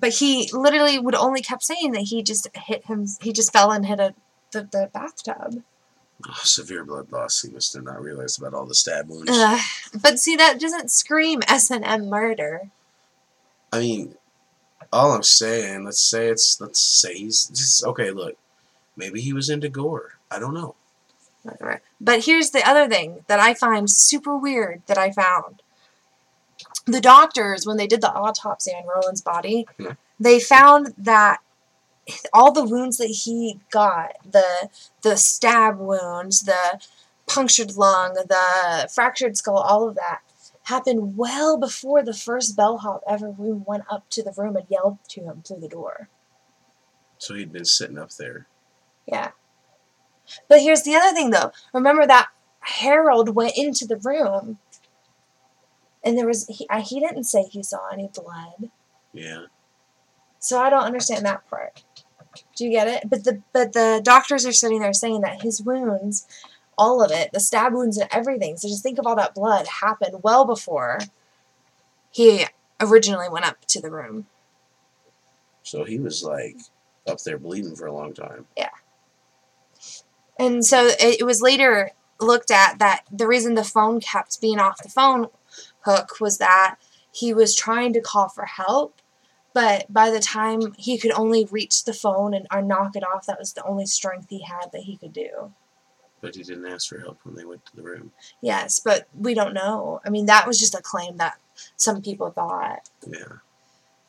But 0.00 0.14
he 0.14 0.48
literally 0.52 0.98
would 0.98 1.14
only 1.14 1.42
kept 1.42 1.62
saying 1.62 1.92
that 1.92 2.02
he 2.02 2.22
just 2.22 2.48
hit 2.56 2.86
him. 2.86 3.06
He 3.20 3.32
just 3.32 3.52
fell 3.52 3.70
and 3.70 3.84
hit 3.84 4.00
a 4.00 4.14
the, 4.52 4.62
the 4.62 4.90
bathtub. 4.92 5.62
Oh, 6.26 6.40
severe 6.44 6.84
blood 6.84 7.10
loss. 7.10 7.42
He 7.42 7.50
must 7.50 7.74
have 7.74 7.84
not 7.84 8.00
realized 8.00 8.38
about 8.38 8.54
all 8.54 8.66
the 8.66 8.74
stab 8.74 9.08
wounds. 9.08 9.30
Ugh. 9.32 9.60
but 10.00 10.18
see, 10.18 10.36
that 10.36 10.60
doesn't 10.60 10.90
scream 10.90 11.42
S 11.48 11.70
and 11.70 11.84
M 11.84 12.08
murder. 12.08 12.70
I 13.72 13.80
mean, 13.80 14.14
all 14.92 15.12
I'm 15.12 15.22
saying, 15.22 15.84
let's 15.84 16.00
say 16.00 16.28
it's, 16.28 16.60
let's 16.60 16.80
say 16.80 17.14
he's 17.14 17.46
just, 17.46 17.84
okay, 17.84 18.10
look, 18.10 18.36
maybe 18.96 19.20
he 19.20 19.32
was 19.32 19.48
into 19.48 19.68
gore. 19.68 20.18
I 20.30 20.38
don't 20.38 20.54
know. 20.54 20.76
But 22.00 22.24
here's 22.24 22.50
the 22.50 22.66
other 22.68 22.88
thing 22.88 23.24
that 23.26 23.40
I 23.40 23.54
find 23.54 23.90
super 23.90 24.36
weird 24.36 24.82
that 24.86 24.98
I 24.98 25.10
found. 25.10 25.62
The 26.86 27.00
doctors, 27.00 27.66
when 27.66 27.76
they 27.76 27.86
did 27.86 28.00
the 28.00 28.12
autopsy 28.12 28.72
on 28.72 28.86
Roland's 28.86 29.20
body, 29.20 29.66
Yeah. 29.78 29.94
they 30.18 30.40
found 30.40 30.94
that 30.98 31.40
all 32.32 32.52
the 32.52 32.64
wounds 32.64 32.96
that 32.98 33.06
he 33.06 33.60
got, 33.70 34.16
the 34.28 34.68
the 35.02 35.16
stab 35.16 35.78
wounds, 35.78 36.42
the 36.42 36.80
punctured 37.26 37.76
lung, 37.76 38.14
the 38.14 38.88
fractured 38.92 39.36
skull, 39.36 39.58
all 39.58 39.88
of 39.88 39.94
that 39.94 40.20
happened 40.64 41.16
well 41.16 41.56
before 41.56 42.02
the 42.02 42.14
first 42.14 42.56
bellhop 42.56 43.02
ever 43.08 43.30
went 43.30 43.84
up 43.90 44.08
to 44.10 44.22
the 44.22 44.32
room 44.36 44.56
and 44.56 44.66
yelled 44.68 44.98
to 45.08 45.22
him 45.22 45.42
through 45.42 45.60
the 45.60 45.68
door. 45.68 46.08
So 47.18 47.34
he'd 47.34 47.52
been 47.52 47.64
sitting 47.64 47.98
up 47.98 48.10
there. 48.12 48.46
Yeah. 49.06 49.30
But 50.48 50.60
here's 50.60 50.82
the 50.82 50.94
other 50.94 51.14
thing, 51.14 51.30
though. 51.30 51.52
Remember 51.72 52.06
that 52.06 52.28
Harold 52.60 53.30
went 53.34 53.56
into 53.56 53.86
the 53.86 53.96
room, 53.96 54.58
and 56.04 56.16
there 56.18 56.26
was 56.26 56.46
he. 56.46 56.66
uh, 56.68 56.80
He 56.82 57.00
didn't 57.00 57.24
say 57.24 57.42
he 57.44 57.62
saw 57.62 57.88
any 57.92 58.08
blood, 58.14 58.70
Yeah. 59.12 59.46
so 60.38 60.60
I 60.60 60.70
don't 60.70 60.84
understand 60.84 61.24
that 61.26 61.48
part. 61.48 61.82
Do 62.56 62.64
you 62.64 62.70
get 62.70 62.88
it? 62.88 63.08
But 63.10 63.24
the 63.24 63.42
but 63.52 63.72
the 63.72 64.00
doctors 64.02 64.46
are 64.46 64.52
sitting 64.52 64.80
there 64.80 64.92
saying 64.94 65.20
that 65.20 65.42
his 65.42 65.60
wounds, 65.62 66.26
all 66.78 67.02
of 67.02 67.10
it, 67.10 67.30
the 67.32 67.40
stab 67.40 67.72
wounds 67.74 67.98
and 67.98 68.08
everything. 68.12 68.56
So 68.56 68.68
just 68.68 68.82
think 68.82 68.98
of 68.98 69.06
all 69.06 69.16
that 69.16 69.34
blood 69.34 69.66
happened 69.66 70.22
well 70.22 70.44
before 70.44 71.00
he 72.10 72.46
originally 72.80 73.28
went 73.28 73.44
up 73.46 73.64
to 73.66 73.80
the 73.80 73.90
room. 73.90 74.26
So 75.62 75.84
he 75.84 75.98
was 75.98 76.22
like 76.24 76.56
up 77.06 77.20
there 77.22 77.38
bleeding 77.38 77.76
for 77.76 77.86
a 77.86 77.92
long 77.92 78.14
time. 78.14 78.46
Yeah. 78.56 78.70
And 80.38 80.64
so 80.64 80.86
it, 80.86 81.20
it 81.20 81.24
was 81.24 81.42
later 81.42 81.90
looked 82.20 82.50
at 82.50 82.78
that 82.78 83.04
the 83.10 83.26
reason 83.26 83.54
the 83.54 83.64
phone 83.64 84.00
kept 84.00 84.40
being 84.40 84.58
off 84.58 84.82
the 84.82 84.88
phone 84.88 85.26
hook 85.84 86.20
was 86.20 86.38
that 86.38 86.76
he 87.10 87.34
was 87.34 87.54
trying 87.54 87.92
to 87.92 88.00
call 88.00 88.28
for 88.28 88.46
help, 88.46 89.00
but 89.54 89.92
by 89.92 90.10
the 90.10 90.20
time 90.20 90.74
he 90.78 90.98
could 90.98 91.12
only 91.12 91.46
reach 91.50 91.84
the 91.84 91.92
phone 91.92 92.34
and 92.34 92.46
or 92.52 92.62
knock 92.62 92.96
it 92.96 93.04
off, 93.04 93.26
that 93.26 93.38
was 93.38 93.52
the 93.52 93.64
only 93.64 93.86
strength 93.86 94.26
he 94.30 94.42
had 94.42 94.72
that 94.72 94.82
he 94.82 94.96
could 94.96 95.12
do. 95.12 95.52
But 96.20 96.36
he 96.36 96.42
didn't 96.42 96.66
ask 96.66 96.88
for 96.88 96.98
help 96.98 97.18
when 97.24 97.34
they 97.34 97.44
went 97.44 97.66
to 97.66 97.76
the 97.76 97.82
room. 97.82 98.12
Yes, 98.40 98.80
but 98.80 99.08
we 99.12 99.34
don't 99.34 99.54
know. 99.54 100.00
I 100.06 100.10
mean, 100.10 100.26
that 100.26 100.46
was 100.46 100.58
just 100.58 100.74
a 100.74 100.80
claim 100.80 101.16
that 101.16 101.38
some 101.76 102.00
people 102.00 102.30
thought. 102.30 102.88
Yeah. 103.06 103.38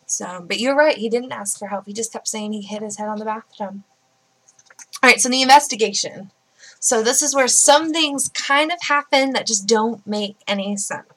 So, 0.06 0.46
but 0.48 0.60
you're 0.60 0.76
right. 0.76 0.98
He 0.98 1.10
didn't 1.10 1.32
ask 1.32 1.58
for 1.58 1.68
help. 1.68 1.88
He 1.88 1.94
just 1.94 2.14
kept 2.14 2.28
saying 2.28 2.54
he 2.54 2.62
hit 2.62 2.84
his 2.84 2.98
head 2.98 3.10
on 3.10 3.18
the 3.18 3.26
bathtub. 3.26 3.82
All 5.02 5.10
right. 5.10 5.20
So 5.20 5.28
the 5.28 5.42
investigation. 5.42 6.32
So 6.80 7.02
this 7.02 7.22
is 7.22 7.34
where 7.34 7.48
some 7.48 7.92
things 7.92 8.30
kind 8.30 8.72
of 8.72 8.78
happen 8.84 9.34
that 9.34 9.48
just 9.48 9.66
don't 9.68 10.06
make 10.06 10.38
any 10.48 10.78
sense. 10.78 11.08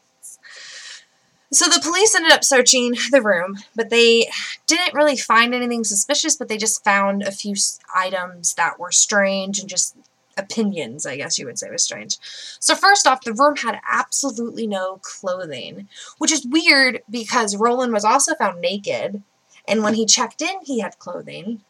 So 1.57 1.71
the 1.71 1.81
police 1.81 2.15
ended 2.15 2.33
up 2.33 2.45
searching 2.45 2.97
the 3.11 3.23
room, 3.23 3.57
but 3.75 3.89
they 3.89 4.29
didn't 4.67 4.93
really 4.93 5.17
find 5.17 5.55
anything 5.55 5.85
suspicious, 5.85 6.37
but 6.37 6.49
they 6.49 6.59
just 6.59 6.85
found 6.85 7.23
a 7.23 7.33
few 7.33 7.55
items 7.95 8.53
that 8.55 8.79
were 8.79 8.93
strange 8.93 9.59
and 9.59 9.67
just 9.67 9.97
opinions, 10.37 11.07
I 11.07 11.17
guess 11.17 11.39
you 11.39 11.47
would 11.47 11.59
say 11.59 11.71
was 11.71 11.83
strange. 11.83 12.19
So 12.61 12.75
first 12.75 13.07
off, 13.07 13.25
the 13.25 13.33
room 13.33 13.57
had 13.57 13.81
absolutely 13.91 14.67
no 14.67 15.01
clothing, 15.01 15.89
which 16.19 16.31
is 16.31 16.47
weird 16.47 17.01
because 17.09 17.57
Roland 17.57 17.95
was 17.95 18.05
also 18.05 18.35
found 18.35 18.61
naked, 18.61 19.23
and 19.67 19.83
when 19.83 19.95
he 19.95 20.05
checked 20.05 20.43
in, 20.43 20.57
he 20.63 20.81
had 20.81 20.99
clothing. 20.99 21.63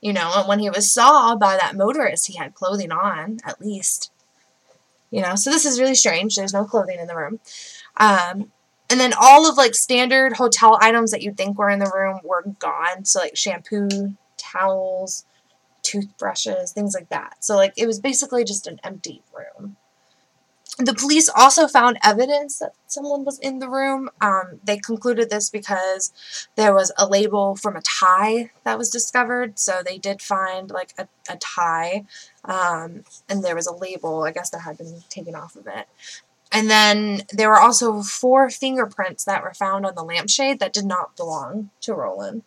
You 0.00 0.14
know, 0.14 0.32
and 0.34 0.48
when 0.48 0.60
he 0.60 0.70
was 0.70 0.90
saw 0.90 1.36
by 1.36 1.58
that 1.58 1.76
motorist, 1.76 2.28
he 2.28 2.38
had 2.38 2.54
clothing 2.54 2.90
on, 2.90 3.40
at 3.44 3.60
least. 3.60 4.10
You 5.10 5.20
know, 5.20 5.34
so 5.34 5.50
this 5.50 5.66
is 5.66 5.78
really 5.78 5.94
strange. 5.94 6.36
There's 6.36 6.54
no 6.54 6.64
clothing 6.64 6.98
in 6.98 7.06
the 7.06 7.16
room. 7.16 7.38
Um, 7.98 8.50
and 8.90 9.00
then 9.00 9.12
all 9.20 9.48
of 9.48 9.56
like 9.56 9.74
standard 9.74 10.34
hotel 10.34 10.78
items 10.80 11.10
that 11.10 11.22
you'd 11.22 11.36
think 11.36 11.58
were 11.58 11.70
in 11.70 11.78
the 11.78 11.90
room 11.94 12.20
were 12.22 12.44
gone. 12.58 13.04
So 13.04 13.20
like 13.20 13.36
shampoo, 13.36 14.16
towels, 14.36 15.24
toothbrushes, 15.86 16.72
things 16.72 16.94
like 16.94 17.08
that. 17.10 17.36
So, 17.44 17.56
like, 17.56 17.72
it 17.76 17.86
was 17.86 18.00
basically 18.00 18.44
just 18.44 18.66
an 18.66 18.80
empty 18.82 19.22
room. 19.34 19.76
The 20.78 20.92
police 20.92 21.30
also 21.34 21.68
found 21.68 21.96
evidence 22.04 22.58
that 22.58 22.72
someone 22.86 23.24
was 23.24 23.38
in 23.38 23.60
the 23.60 23.68
room. 23.68 24.10
Um, 24.20 24.60
they 24.62 24.76
concluded 24.76 25.30
this 25.30 25.48
because 25.48 26.12
there 26.54 26.74
was 26.74 26.92
a 26.98 27.06
label 27.06 27.56
from 27.56 27.76
a 27.76 27.80
tie 27.80 28.50
that 28.64 28.76
was 28.76 28.90
discovered. 28.90 29.58
So 29.58 29.80
they 29.82 29.96
did 29.96 30.20
find 30.20 30.70
like 30.70 30.92
a, 30.98 31.08
a 31.30 31.36
tie, 31.36 32.04
um, 32.44 33.04
and 33.26 33.42
there 33.42 33.54
was 33.54 33.66
a 33.66 33.74
label, 33.74 34.24
I 34.24 34.32
guess, 34.32 34.50
that 34.50 34.60
had 34.60 34.76
been 34.76 35.02
taken 35.08 35.34
off 35.34 35.56
of 35.56 35.66
it. 35.66 35.88
And 36.52 36.70
then 36.70 37.22
there 37.32 37.50
were 37.50 37.60
also 37.60 38.02
four 38.02 38.50
fingerprints 38.50 39.24
that 39.24 39.42
were 39.42 39.54
found 39.54 39.84
on 39.84 39.94
the 39.94 40.04
lampshade 40.04 40.60
that 40.60 40.72
did 40.72 40.86
not 40.86 41.16
belong 41.16 41.70
to 41.82 41.94
Roland. 41.94 42.42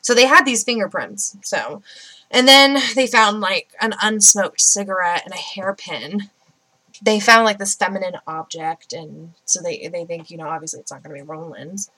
So 0.00 0.14
they 0.14 0.26
had 0.26 0.44
these 0.44 0.64
fingerprints. 0.64 1.36
So 1.42 1.82
and 2.30 2.46
then 2.46 2.78
they 2.94 3.06
found 3.06 3.40
like 3.40 3.70
an 3.80 3.92
unsmoked 4.02 4.60
cigarette 4.60 5.22
and 5.24 5.34
a 5.34 5.36
hairpin. 5.36 6.30
They 7.02 7.20
found 7.20 7.44
like 7.44 7.58
this 7.58 7.74
feminine 7.74 8.16
object, 8.26 8.92
and 8.92 9.32
so 9.44 9.60
they 9.62 9.88
they 9.88 10.04
think 10.04 10.30
you 10.30 10.36
know 10.36 10.48
obviously 10.48 10.80
it's 10.80 10.92
not 10.92 11.02
going 11.02 11.16
to 11.16 11.22
be 11.22 11.28
Roland's. 11.28 11.90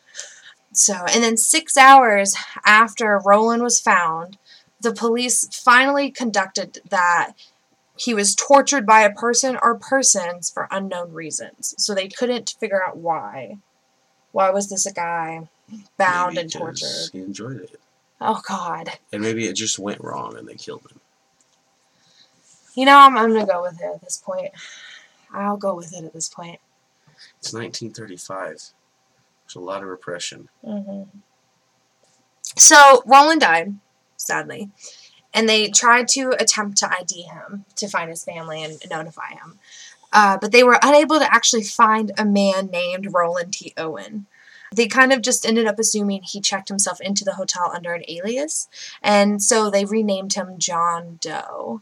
So 0.73 0.95
and 0.95 1.23
then 1.23 1.37
six 1.37 1.77
hours 1.77 2.37
after 2.65 3.21
Roland 3.25 3.63
was 3.63 3.81
found, 3.81 4.39
the 4.81 4.93
police 4.93 5.47
finally 5.53 6.11
conducted 6.11 6.81
that 6.89 7.33
he 7.99 8.15
was 8.15 8.35
tortured 8.35 8.87
by 8.87 9.01
a 9.01 9.13
person 9.13 9.59
or 9.63 9.75
persons 9.75 10.51
for 10.51 10.69
unknown 10.71 11.13
reasons. 11.13 11.75
So 11.79 11.95
they 11.95 12.09
couldn't 12.09 12.55
figure 12.61 12.83
out 12.85 12.97
why. 12.97 13.59
Why 14.33 14.51
was 14.51 14.69
this 14.69 14.87
a 14.87 14.93
guy 14.93 15.49
bound 15.97 16.35
Maybe 16.37 16.43
and 16.43 16.53
tortured? 16.53 17.11
He 17.13 17.19
enjoyed 17.19 17.57
it. 17.61 17.81
Oh 18.21 18.41
God. 18.47 18.91
And 19.13 19.23
maybe 19.23 19.47
it 19.47 19.55
just 19.55 19.79
went 19.79 20.01
wrong 20.01 20.37
and 20.37 20.49
they 20.49 20.55
killed 20.55 20.87
him. 20.91 21.01
You 22.75 22.85
know, 22.85 22.97
I'm, 22.97 23.17
I'm 23.17 23.33
gonna 23.33 23.47
go 23.47 23.63
with 23.63 23.81
it 23.81 23.91
at 23.95 24.01
this 24.03 24.17
point. 24.17 24.53
I'll 25.33 25.57
go 25.57 25.75
with 25.75 25.93
it 25.93 26.05
at 26.05 26.13
this 26.13 26.29
point. 26.29 26.61
It's 27.39 27.53
1935. 27.53 28.47
There's 28.47 29.57
a 29.57 29.61
lot 29.61 29.83
of 29.83 29.89
repression. 29.89 30.49
Mm-hmm. 30.65 31.19
So 32.57 33.03
Roland 33.07 33.41
died, 33.41 33.75
sadly, 34.17 34.71
and 35.35 35.49
they 35.49 35.69
tried 35.69 36.09
to 36.09 36.35
attempt 36.41 36.79
to 36.79 36.91
ID 36.91 37.23
him 37.23 37.65
to 37.77 37.89
find 37.89 38.11
his 38.11 38.25
family 38.25 38.63
and 38.63 38.79
notify 38.91 39.31
him. 39.31 39.59
Uh, 40.13 40.39
but 40.41 40.53
they 40.53 40.65
were 40.65 40.79
unable 40.83 41.19
to 41.19 41.33
actually 41.33 41.63
find 41.63 42.13
a 42.17 42.25
man 42.25 42.67
named 42.67 43.13
Roland 43.13 43.53
T. 43.53 43.75
Owen. 43.77 44.27
They 44.75 44.87
kind 44.87 45.13
of 45.13 45.23
just 45.23 45.47
ended 45.47 45.67
up 45.67 45.79
assuming 45.79 46.23
he 46.23 46.41
checked 46.41 46.69
himself 46.69 47.01
into 47.01 47.25
the 47.25 47.35
hotel 47.35 47.73
under 47.75 47.95
an 47.95 48.05
alias, 48.09 48.69
and 49.03 49.43
so 49.43 49.71
they 49.71 49.85
renamed 49.85 50.35
him 50.35 50.59
John 50.59 51.19
Doe. 51.21 51.81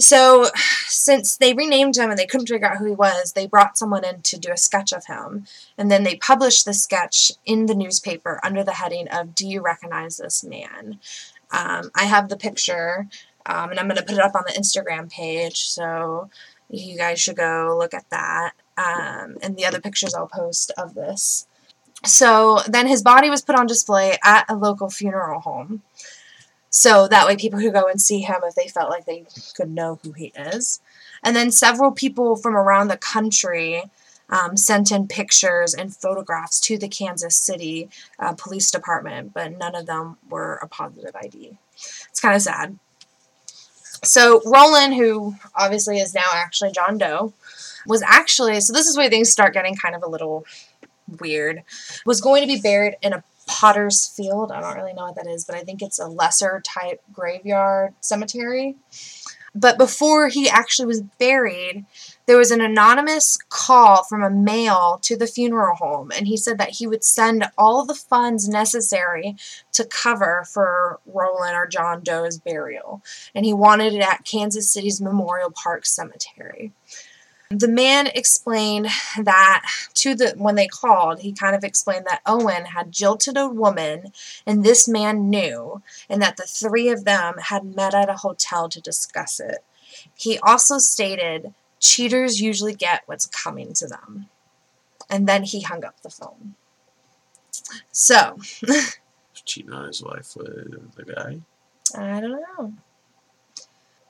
So, 0.00 0.46
since 0.86 1.36
they 1.36 1.54
renamed 1.54 1.96
him 1.96 2.10
and 2.10 2.18
they 2.18 2.26
couldn't 2.26 2.46
figure 2.46 2.68
out 2.68 2.76
who 2.76 2.84
he 2.84 2.92
was, 2.92 3.32
they 3.32 3.46
brought 3.46 3.76
someone 3.76 4.04
in 4.04 4.22
to 4.22 4.38
do 4.38 4.52
a 4.52 4.56
sketch 4.56 4.92
of 4.92 5.06
him. 5.06 5.46
And 5.76 5.90
then 5.90 6.04
they 6.04 6.16
published 6.16 6.64
the 6.64 6.74
sketch 6.74 7.32
in 7.44 7.66
the 7.66 7.74
newspaper 7.74 8.38
under 8.44 8.62
the 8.62 8.74
heading 8.74 9.08
of 9.08 9.34
Do 9.34 9.46
You 9.46 9.60
Recognize 9.60 10.18
This 10.18 10.44
Man? 10.44 11.00
Um, 11.50 11.90
I 11.94 12.04
have 12.04 12.28
the 12.28 12.36
picture, 12.36 13.06
um, 13.46 13.70
and 13.70 13.80
I'm 13.80 13.86
going 13.86 13.96
to 13.96 14.02
put 14.02 14.16
it 14.16 14.20
up 14.20 14.34
on 14.34 14.44
the 14.46 14.60
Instagram 14.60 15.10
page, 15.10 15.64
so 15.64 16.30
you 16.70 16.96
guys 16.96 17.20
should 17.20 17.36
go 17.36 17.76
look 17.78 17.94
at 17.94 18.08
that. 18.10 18.52
Um, 18.76 19.38
and 19.42 19.56
the 19.56 19.66
other 19.66 19.80
pictures 19.80 20.14
I'll 20.14 20.28
post 20.28 20.70
of 20.76 20.94
this. 20.94 21.46
So 22.04 22.60
then 22.68 22.86
his 22.86 23.02
body 23.02 23.28
was 23.28 23.42
put 23.42 23.56
on 23.56 23.66
display 23.66 24.18
at 24.22 24.44
a 24.48 24.54
local 24.54 24.88
funeral 24.88 25.40
home. 25.40 25.82
So 26.70 27.08
that 27.08 27.26
way 27.26 27.36
people 27.36 27.58
could 27.58 27.72
go 27.72 27.88
and 27.88 28.00
see 28.00 28.20
him 28.20 28.36
if 28.44 28.54
they 28.54 28.68
felt 28.68 28.90
like 28.90 29.06
they 29.06 29.24
could 29.56 29.70
know 29.70 29.98
who 30.02 30.12
he 30.12 30.32
is. 30.36 30.80
And 31.24 31.34
then 31.34 31.50
several 31.50 31.90
people 31.90 32.36
from 32.36 32.54
around 32.54 32.88
the 32.88 32.96
country 32.96 33.82
um, 34.30 34.56
sent 34.56 34.90
in 34.90 35.08
pictures 35.08 35.74
and 35.74 35.94
photographs 35.94 36.60
to 36.60 36.78
the 36.78 36.88
Kansas 36.88 37.36
City 37.36 37.88
uh, 38.18 38.34
Police 38.34 38.70
Department, 38.70 39.32
but 39.32 39.56
none 39.56 39.74
of 39.74 39.86
them 39.86 40.16
were 40.28 40.56
a 40.56 40.68
positive 40.68 41.14
ID. 41.16 41.58
It's 41.74 42.20
kind 42.20 42.34
of 42.34 42.42
sad. 42.42 42.78
So 44.04 44.40
Roland, 44.44 44.94
who 44.94 45.34
obviously 45.54 45.98
is 45.98 46.14
now 46.14 46.28
actually 46.32 46.72
John 46.72 46.98
Doe, 46.98 47.32
was 47.86 48.02
actually, 48.02 48.60
so 48.60 48.72
this 48.72 48.86
is 48.86 48.96
where 48.96 49.08
things 49.08 49.30
start 49.30 49.54
getting 49.54 49.74
kind 49.74 49.94
of 49.94 50.02
a 50.02 50.08
little 50.08 50.44
weird, 51.20 51.62
was 52.04 52.20
going 52.20 52.42
to 52.42 52.46
be 52.46 52.60
buried 52.60 52.96
in 53.02 53.12
a 53.12 53.24
potter's 53.46 54.06
field. 54.06 54.52
I 54.52 54.60
don't 54.60 54.76
really 54.76 54.92
know 54.92 55.06
what 55.06 55.16
that 55.16 55.26
is, 55.26 55.44
but 55.44 55.56
I 55.56 55.60
think 55.60 55.82
it's 55.82 55.98
a 55.98 56.06
lesser 56.06 56.62
type 56.64 57.00
graveyard 57.12 57.94
cemetery. 58.00 58.76
But 59.54 59.78
before 59.78 60.28
he 60.28 60.48
actually 60.48 60.86
was 60.86 61.00
buried, 61.00 61.86
there 62.28 62.36
was 62.36 62.50
an 62.50 62.60
anonymous 62.60 63.38
call 63.48 64.04
from 64.04 64.22
a 64.22 64.28
male 64.28 64.98
to 65.00 65.16
the 65.16 65.26
funeral 65.26 65.74
home, 65.76 66.12
and 66.14 66.28
he 66.28 66.36
said 66.36 66.58
that 66.58 66.72
he 66.72 66.86
would 66.86 67.02
send 67.02 67.46
all 67.56 67.86
the 67.86 67.94
funds 67.94 68.46
necessary 68.46 69.34
to 69.72 69.82
cover 69.86 70.44
for 70.52 71.00
Roland 71.06 71.56
or 71.56 71.66
John 71.66 72.02
Doe's 72.02 72.36
burial. 72.36 73.02
And 73.34 73.46
he 73.46 73.54
wanted 73.54 73.94
it 73.94 74.02
at 74.02 74.26
Kansas 74.26 74.70
City's 74.70 75.00
Memorial 75.00 75.50
Park 75.50 75.86
Cemetery. 75.86 76.72
The 77.48 77.66
man 77.66 78.08
explained 78.08 78.88
that 79.16 79.64
to 79.94 80.14
the 80.14 80.34
when 80.36 80.56
they 80.56 80.68
called, 80.68 81.20
he 81.20 81.32
kind 81.32 81.56
of 81.56 81.64
explained 81.64 82.04
that 82.10 82.20
Owen 82.26 82.66
had 82.66 82.92
jilted 82.92 83.38
a 83.38 83.48
woman 83.48 84.12
and 84.46 84.62
this 84.62 84.86
man 84.86 85.30
knew, 85.30 85.80
and 86.10 86.20
that 86.20 86.36
the 86.36 86.42
three 86.42 86.90
of 86.90 87.06
them 87.06 87.36
had 87.44 87.74
met 87.74 87.94
at 87.94 88.10
a 88.10 88.18
hotel 88.18 88.68
to 88.68 88.82
discuss 88.82 89.40
it. 89.40 89.64
He 90.14 90.38
also 90.40 90.76
stated 90.76 91.54
cheaters 91.80 92.40
usually 92.40 92.74
get 92.74 93.02
what's 93.06 93.26
coming 93.26 93.72
to 93.74 93.86
them. 93.86 94.28
And 95.10 95.26
then 95.26 95.44
he 95.44 95.62
hung 95.62 95.84
up 95.84 96.02
the 96.02 96.10
phone. 96.10 96.54
So, 97.92 98.38
Cheating 99.44 99.72
on 99.72 99.86
his 99.86 100.02
wife 100.02 100.36
with 100.36 100.94
the 100.94 101.04
guy. 101.04 101.40
I 101.96 102.20
don't 102.20 102.42
know 102.58 102.74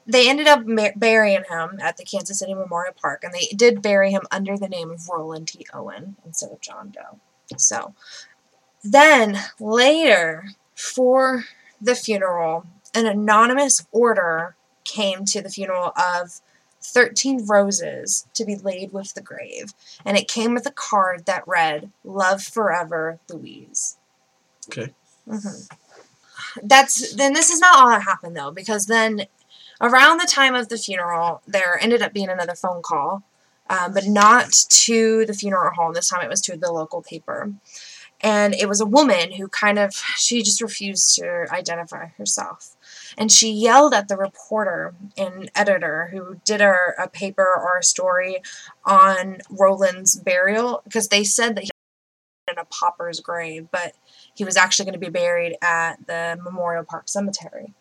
they 0.09 0.29
ended 0.29 0.49
up 0.49 0.65
burying 0.97 1.45
him 1.49 1.79
at 1.83 1.99
the 1.99 2.05
Kansas 2.05 2.39
City 2.39 2.55
Memorial 2.55 2.95
Park, 2.95 3.23
and 3.23 3.35
they 3.35 3.55
did 3.55 3.83
bury 3.83 4.11
him 4.11 4.23
under 4.31 4.57
the 4.57 4.69
name 4.69 4.91
of 4.91 5.07
Roland 5.07 5.49
T. 5.49 5.67
Owen 5.75 6.17
instead 6.25 6.51
of 6.51 6.63
John 6.63 6.91
Doe. 6.91 7.21
So 7.59 7.95
then 8.83 9.39
later, 9.61 10.47
for 10.75 11.45
the 11.79 11.95
funeral, 11.95 12.67
an 12.95 13.07
anonymous 13.07 13.87
order 13.93 14.57
came 14.85 15.27
to 15.27 15.43
the 15.43 15.51
funeral 15.51 15.93
of 15.95 16.41
13 16.93 17.47
roses 17.47 18.27
to 18.35 18.45
be 18.45 18.57
laid 18.57 18.93
with 18.93 19.15
the 19.15 19.21
grave, 19.21 19.73
and 20.05 20.17
it 20.17 20.29
came 20.29 20.55
with 20.55 20.67
a 20.67 20.73
card 20.73 21.27
that 21.27 21.47
read, 21.47 21.91
Love 22.05 22.43
Forever, 22.43 23.19
Louise. 23.29 23.97
Okay. 24.69 24.93
Mm-hmm. 25.29 26.67
That's 26.67 27.15
then. 27.15 27.33
This 27.35 27.51
is 27.51 27.61
not 27.61 27.79
all 27.79 27.89
that 27.91 28.03
happened 28.03 28.37
though, 28.37 28.51
because 28.51 28.87
then 28.87 29.27
Around 29.81 30.19
the 30.19 30.27
time 30.27 30.55
of 30.55 30.69
the 30.69 30.79
funeral, 30.79 31.41
there 31.47 31.79
ended 31.81 32.03
up 32.03 32.13
being 32.13 32.29
another 32.29 32.55
phone 32.55 32.83
call, 32.83 33.23
um, 33.71 33.95
but 33.95 34.07
not 34.07 34.51
to 34.71 35.25
the 35.27 35.35
funeral 35.35 35.73
home. 35.73 35.93
This 35.93 36.09
time 36.09 36.25
it 36.25 36.29
was 36.29 36.41
to 36.43 36.57
the 36.57 36.73
local 36.73 37.01
paper. 37.01 37.53
And 38.21 38.55
it 38.55 38.69
was 38.69 38.81
a 38.81 38.87
woman 38.87 39.33
who 39.33 39.47
kind 39.47 39.79
of, 39.79 39.95
she 40.17 40.43
just 40.43 40.61
refused 40.61 41.15
to 41.17 41.47
identify 41.53 42.07
herself. 42.19 42.75
And 43.19 43.33
she 43.33 43.51
yelled 43.51 43.95
at 43.95 44.07
the 44.07 44.17
reporter 44.17 44.95
and 45.17 45.51
editor 45.57 46.09
who 46.13 46.37
did 46.45 46.61
a, 46.61 46.75
a 46.97 47.09
paper 47.09 47.45
or 47.45 47.79
a 47.79 47.83
story 47.83 48.41
on 48.85 49.39
Roland's 49.51 50.15
burial 50.15 50.83
because 50.85 51.09
they 51.09 51.25
said 51.25 51.57
that 51.57 51.65
he 51.65 51.71
was 52.47 52.55
in 52.55 52.59
a 52.61 52.65
pauper's 52.67 53.19
grave, 53.19 53.67
but 53.73 53.95
he 54.35 54.45
was 54.45 54.57
actually 54.57 54.85
going 54.85 55.01
to 55.01 55.05
be 55.05 55.11
buried 55.11 55.57
at 55.61 56.07
the 56.07 56.39
Memorial 56.45 56.85
Park 56.85 57.09
Cemetery. 57.09 57.75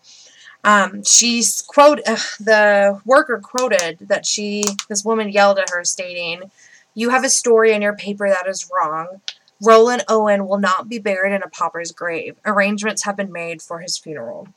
Um, 0.63 1.03
she's 1.03 1.61
quote 1.61 1.99
uh, 2.07 2.17
the 2.39 2.99
worker 3.05 3.39
quoted 3.39 3.99
that 4.01 4.25
she 4.25 4.63
this 4.89 5.05
woman 5.05 5.29
yelled 5.29 5.59
at 5.59 5.69
her 5.69 5.83
stating, 5.83 6.49
"You 6.95 7.11
have 7.11 7.23
a 7.23 7.29
story 7.29 7.73
in 7.73 7.83
your 7.83 7.95
paper 7.95 8.27
that 8.27 8.47
is 8.47 8.69
wrong. 8.73 9.21
Roland 9.61 10.03
Owen 10.07 10.47
will 10.47 10.59
not 10.59 10.89
be 10.89 10.97
buried 10.97 11.33
in 11.33 11.43
a 11.43 11.49
pauper's 11.49 11.91
grave. 11.91 12.37
Arrangements 12.43 13.03
have 13.03 13.15
been 13.15 13.31
made 13.31 13.61
for 13.61 13.81
his 13.81 13.99
funeral." 13.99 14.47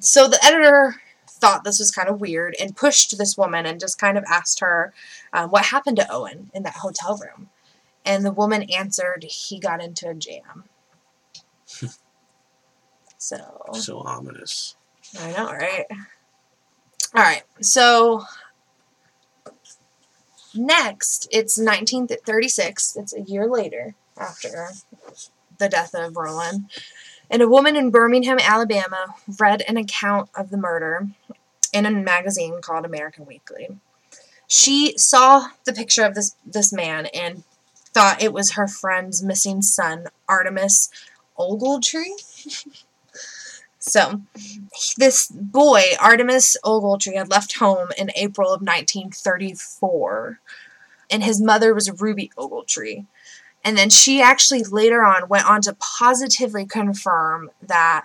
So 0.00 0.28
the 0.28 0.42
editor 0.44 0.96
thought 1.28 1.64
this 1.64 1.78
was 1.78 1.90
kind 1.90 2.08
of 2.08 2.20
weird 2.20 2.56
and 2.60 2.76
pushed 2.76 3.16
this 3.16 3.36
woman 3.36 3.66
and 3.66 3.80
just 3.80 3.98
kind 3.98 4.18
of 4.18 4.24
asked 4.28 4.60
her 4.60 4.92
um, 5.32 5.50
what 5.50 5.66
happened 5.66 5.96
to 5.98 6.12
Owen 6.12 6.50
in 6.54 6.62
that 6.64 6.76
hotel 6.76 7.18
room. 7.18 7.48
And 8.04 8.24
the 8.24 8.32
woman 8.32 8.64
answered, 8.74 9.24
he 9.24 9.60
got 9.60 9.82
into 9.82 10.08
a 10.08 10.14
jam. 10.14 10.64
so. 13.18 13.62
So 13.74 13.98
ominous. 14.00 14.76
I 15.20 15.32
know, 15.32 15.52
right? 15.52 15.86
Alright, 17.14 17.44
so 17.60 18.24
next, 20.54 21.26
it's 21.30 21.56
1936. 21.56 22.96
It's 22.96 23.14
a 23.14 23.22
year 23.22 23.46
later 23.48 23.94
after 24.18 24.68
the 25.58 25.68
death 25.68 25.94
of 25.94 26.16
Roland 26.16 26.70
and 27.30 27.42
a 27.42 27.48
woman 27.48 27.76
in 27.76 27.90
Birmingham, 27.90 28.38
Alabama, 28.40 29.14
read 29.38 29.62
an 29.68 29.76
account 29.76 30.30
of 30.34 30.50
the 30.50 30.56
murder 30.56 31.08
in 31.72 31.86
a 31.86 31.90
magazine 31.90 32.60
called 32.60 32.84
American 32.84 33.26
Weekly. 33.26 33.68
She 34.46 34.96
saw 34.96 35.48
the 35.64 35.74
picture 35.74 36.04
of 36.04 36.14
this 36.14 36.34
this 36.44 36.72
man 36.72 37.06
and 37.06 37.44
thought 37.92 38.22
it 38.22 38.32
was 38.32 38.52
her 38.52 38.66
friend's 38.66 39.22
missing 39.22 39.60
son, 39.60 40.06
Artemus 40.28 40.88
Ogletree. 41.38 42.84
so, 43.78 44.22
this 44.96 45.28
boy, 45.28 45.82
Artemus 45.98 46.56
Ogletree, 46.64 47.16
had 47.16 47.28
left 47.28 47.58
home 47.58 47.88
in 47.98 48.10
April 48.14 48.48
of 48.48 48.60
1934, 48.62 50.40
and 51.10 51.24
his 51.24 51.40
mother 51.40 51.74
was 51.74 52.00
Ruby 52.00 52.30
Ogletree. 52.38 53.06
And 53.68 53.76
then 53.76 53.90
she 53.90 54.22
actually 54.22 54.62
later 54.62 55.04
on 55.04 55.28
went 55.28 55.44
on 55.44 55.60
to 55.60 55.74
positively 55.74 56.64
confirm 56.64 57.50
that 57.60 58.04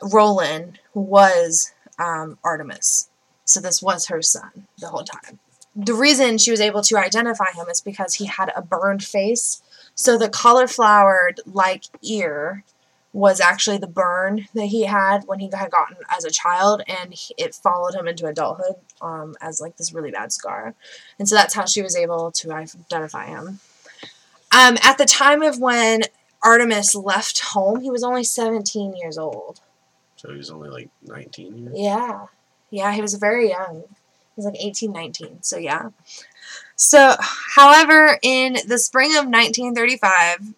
Roland 0.00 0.80
was 0.94 1.74
um, 1.98 2.38
Artemus. 2.42 3.10
So 3.44 3.60
this 3.60 3.82
was 3.82 4.06
her 4.06 4.22
son 4.22 4.66
the 4.78 4.88
whole 4.88 5.04
time. 5.04 5.40
The 5.76 5.92
reason 5.92 6.38
she 6.38 6.50
was 6.50 6.62
able 6.62 6.80
to 6.80 6.96
identify 6.96 7.52
him 7.54 7.66
is 7.68 7.82
because 7.82 8.14
he 8.14 8.24
had 8.24 8.50
a 8.56 8.62
burned 8.62 9.04
face. 9.04 9.62
So 9.94 10.16
the 10.16 10.30
cauliflower 10.30 11.32
like 11.44 11.84
ear 12.00 12.64
was 13.12 13.40
actually 13.40 13.76
the 13.76 13.86
burn 13.86 14.48
that 14.54 14.66
he 14.66 14.84
had 14.84 15.24
when 15.26 15.40
he 15.40 15.50
had 15.52 15.70
gotten 15.70 15.98
as 16.16 16.24
a 16.24 16.30
child, 16.30 16.80
and 16.88 17.14
it 17.36 17.54
followed 17.54 17.94
him 17.94 18.08
into 18.08 18.24
adulthood 18.24 18.76
um, 19.02 19.36
as 19.42 19.60
like 19.60 19.76
this 19.76 19.92
really 19.92 20.12
bad 20.12 20.32
scar. 20.32 20.74
And 21.18 21.28
so 21.28 21.34
that's 21.34 21.52
how 21.52 21.66
she 21.66 21.82
was 21.82 21.94
able 21.94 22.32
to 22.32 22.52
identify 22.52 23.26
him. 23.26 23.60
Um, 24.50 24.78
at 24.82 24.98
the 24.98 25.04
time 25.04 25.42
of 25.42 25.60
when 25.60 26.02
Artemus 26.42 26.94
left 26.94 27.40
home, 27.40 27.80
he 27.80 27.90
was 27.90 28.02
only 28.02 28.24
17 28.24 28.96
years 28.96 29.18
old. 29.18 29.60
So 30.16 30.30
he 30.30 30.36
was 30.36 30.50
only 30.50 30.68
like 30.68 30.88
19 31.06 31.58
years? 31.58 31.74
Yeah. 31.76 32.26
Yeah, 32.70 32.92
he 32.92 33.00
was 33.00 33.14
very 33.14 33.50
young. 33.50 33.84
He 33.84 34.42
was 34.42 34.46
like 34.46 34.56
18, 34.58 34.92
19. 34.92 35.42
So, 35.42 35.56
yeah. 35.56 35.90
So, 36.76 37.16
however, 37.18 38.18
in 38.22 38.58
the 38.66 38.78
spring 38.78 39.10
of 39.12 39.26
1935, 39.26 40.54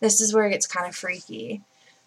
this 0.00 0.20
is 0.20 0.34
where 0.34 0.46
it 0.46 0.50
gets 0.50 0.66
kind 0.66 0.86
of 0.86 0.94
freaky. 0.94 1.62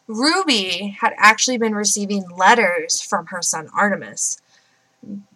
Ruby 0.08 0.98
had 1.00 1.14
actually 1.18 1.58
been 1.58 1.76
receiving 1.76 2.28
letters 2.30 3.02
from 3.02 3.28
her 3.28 3.42
son 3.42 3.68
Artemus, 3.68 4.42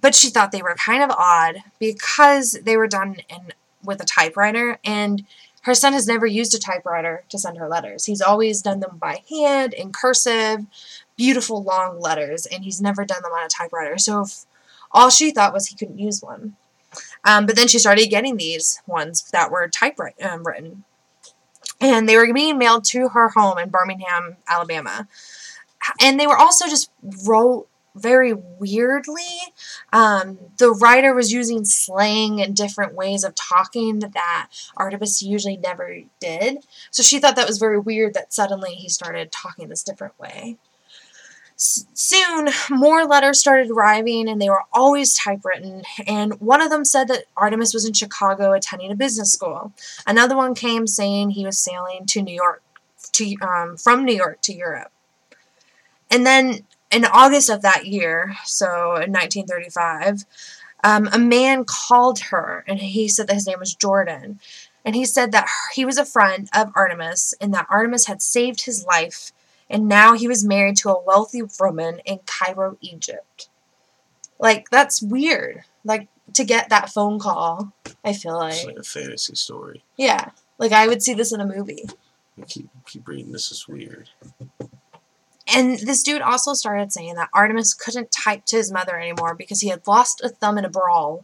but 0.01 0.15
she 0.15 0.29
thought 0.29 0.51
they 0.51 0.63
were 0.63 0.75
kind 0.75 1.03
of 1.03 1.11
odd 1.11 1.57
because 1.79 2.53
they 2.63 2.75
were 2.75 2.87
done 2.87 3.17
in 3.29 3.53
with 3.83 4.01
a 4.01 4.05
typewriter 4.05 4.79
and 4.83 5.25
her 5.63 5.73
son 5.73 5.93
has 5.93 6.07
never 6.07 6.25
used 6.25 6.53
a 6.53 6.59
typewriter 6.59 7.23
to 7.29 7.39
send 7.39 7.57
her 7.57 7.67
letters. 7.67 8.05
He's 8.05 8.21
always 8.21 8.61
done 8.61 8.79
them 8.79 8.97
by 8.97 9.23
hand, 9.29 9.73
in 9.73 9.91
cursive, 9.91 10.65
beautiful 11.15 11.63
long 11.63 11.99
letters, 11.99 12.45
and 12.45 12.63
he's 12.63 12.81
never 12.81 13.05
done 13.05 13.21
them 13.21 13.31
on 13.31 13.45
a 13.45 13.49
typewriter. 13.49 13.97
So 13.97 14.25
all 14.91 15.09
she 15.09 15.31
thought 15.31 15.53
was 15.53 15.67
he 15.67 15.75
couldn't 15.75 15.99
use 15.99 16.21
one. 16.21 16.55
Um, 17.23 17.45
but 17.45 17.55
then 17.55 17.67
she 17.67 17.79
started 17.79 18.09
getting 18.09 18.37
these 18.37 18.81
ones 18.85 19.29
that 19.31 19.51
were 19.51 19.67
typewritten. 19.67 20.29
Um, 20.29 20.83
and 21.79 22.07
they 22.07 22.17
were 22.17 22.33
being 22.33 22.57
mailed 22.57 22.83
to 22.85 23.09
her 23.09 23.29
home 23.29 23.57
in 23.57 23.69
Birmingham, 23.69 24.37
Alabama. 24.47 25.07
And 26.01 26.19
they 26.19 26.27
were 26.27 26.37
also 26.37 26.67
just 26.67 26.91
wrote 27.25 27.67
very 27.95 28.33
weirdly. 28.33 29.21
Um, 29.91 30.39
the 30.57 30.71
writer 30.71 31.13
was 31.13 31.31
using 31.31 31.65
slang 31.65 32.41
and 32.41 32.55
different 32.55 32.95
ways 32.95 33.23
of 33.23 33.35
talking 33.35 33.99
that 33.99 34.47
Artemus 34.77 35.21
usually 35.21 35.57
never 35.57 36.01
did. 36.19 36.65
So 36.91 37.03
she 37.03 37.19
thought 37.19 37.35
that 37.35 37.47
was 37.47 37.59
very 37.59 37.79
weird 37.79 38.13
that 38.15 38.33
suddenly 38.33 38.73
he 38.73 38.89
started 38.89 39.31
talking 39.31 39.69
this 39.69 39.83
different 39.83 40.17
way. 40.19 40.57
Soon, 41.55 42.49
more 42.69 43.05
letters 43.05 43.39
started 43.39 43.69
arriving, 43.69 44.27
and 44.27 44.41
they 44.41 44.49
were 44.49 44.63
always 44.73 45.13
typewritten. 45.13 45.83
And 46.07 46.39
one 46.41 46.61
of 46.61 46.71
them 46.71 46.83
said 46.83 47.07
that 47.09 47.25
Artemus 47.37 47.73
was 47.73 47.85
in 47.85 47.93
Chicago 47.93 48.53
attending 48.53 48.91
a 48.91 48.95
business 48.95 49.31
school. 49.31 49.71
Another 50.05 50.35
one 50.35 50.55
came 50.55 50.87
saying 50.87 51.29
he 51.29 51.45
was 51.45 51.59
sailing 51.59 52.05
to 52.07 52.23
New 52.23 52.33
York, 52.33 52.63
to 53.13 53.35
um, 53.41 53.77
from 53.77 54.03
New 54.03 54.15
York 54.15 54.41
to 54.41 54.53
Europe. 54.53 54.91
And 56.09 56.25
then 56.25 56.65
in 56.93 57.05
August 57.05 57.49
of 57.49 57.61
that 57.61 57.85
year, 57.85 58.35
so 58.45 58.95
in 58.95 59.11
1935, 59.11 60.25
um, 60.83 61.09
a 61.11 61.17
man 61.17 61.65
called 61.65 62.19
her 62.19 62.63
and 62.67 62.79
he 62.79 63.07
said 63.07 63.27
that 63.27 63.35
his 63.35 63.47
name 63.47 63.59
was 63.59 63.75
Jordan. 63.75 64.39
And 64.85 64.95
he 64.95 65.05
said 65.05 65.31
that 65.31 65.47
he 65.73 65.85
was 65.85 65.97
a 65.97 66.05
friend 66.05 66.49
of 66.53 66.73
Artemus 66.73 67.33
and 67.39 67.53
that 67.53 67.69
Artemus 67.69 68.07
had 68.07 68.21
saved 68.21 68.65
his 68.65 68.85
life 68.85 69.31
and 69.69 69.87
now 69.87 70.13
he 70.13 70.27
was 70.27 70.45
married 70.45 70.77
to 70.77 70.89
a 70.89 71.03
wealthy 71.03 71.41
woman 71.59 71.99
in 72.05 72.19
Cairo, 72.25 72.77
Egypt. 72.81 73.49
Like, 74.39 74.69
that's 74.69 75.01
weird. 75.01 75.63
Like, 75.83 76.09
to 76.33 76.43
get 76.43 76.69
that 76.69 76.89
phone 76.89 77.17
call, 77.17 77.73
I 78.03 78.13
feel 78.13 78.37
like. 78.37 78.53
It's 78.53 78.65
like 78.65 78.77
a 78.77 78.83
fantasy 78.83 79.35
story. 79.35 79.83
Yeah. 79.97 80.31
Like, 80.57 80.73
I 80.73 80.87
would 80.87 81.01
see 81.01 81.13
this 81.13 81.31
in 81.31 81.41
a 81.41 81.45
movie. 81.45 81.85
keep, 82.47 82.69
keep 82.85 83.07
reading. 83.07 83.31
This 83.31 83.51
is 83.51 83.67
weird. 83.67 84.09
And 85.53 85.77
this 85.79 86.03
dude 86.03 86.21
also 86.21 86.53
started 86.53 86.91
saying 86.91 87.15
that 87.15 87.29
Artemus 87.35 87.77
couldn't 87.77 88.11
type 88.11 88.45
to 88.45 88.57
his 88.57 88.71
mother 88.71 88.99
anymore 88.99 89.35
because 89.35 89.61
he 89.61 89.69
had 89.69 89.87
lost 89.87 90.21
a 90.23 90.29
thumb 90.29 90.57
in 90.57 90.65
a 90.65 90.69
brawl. 90.69 91.23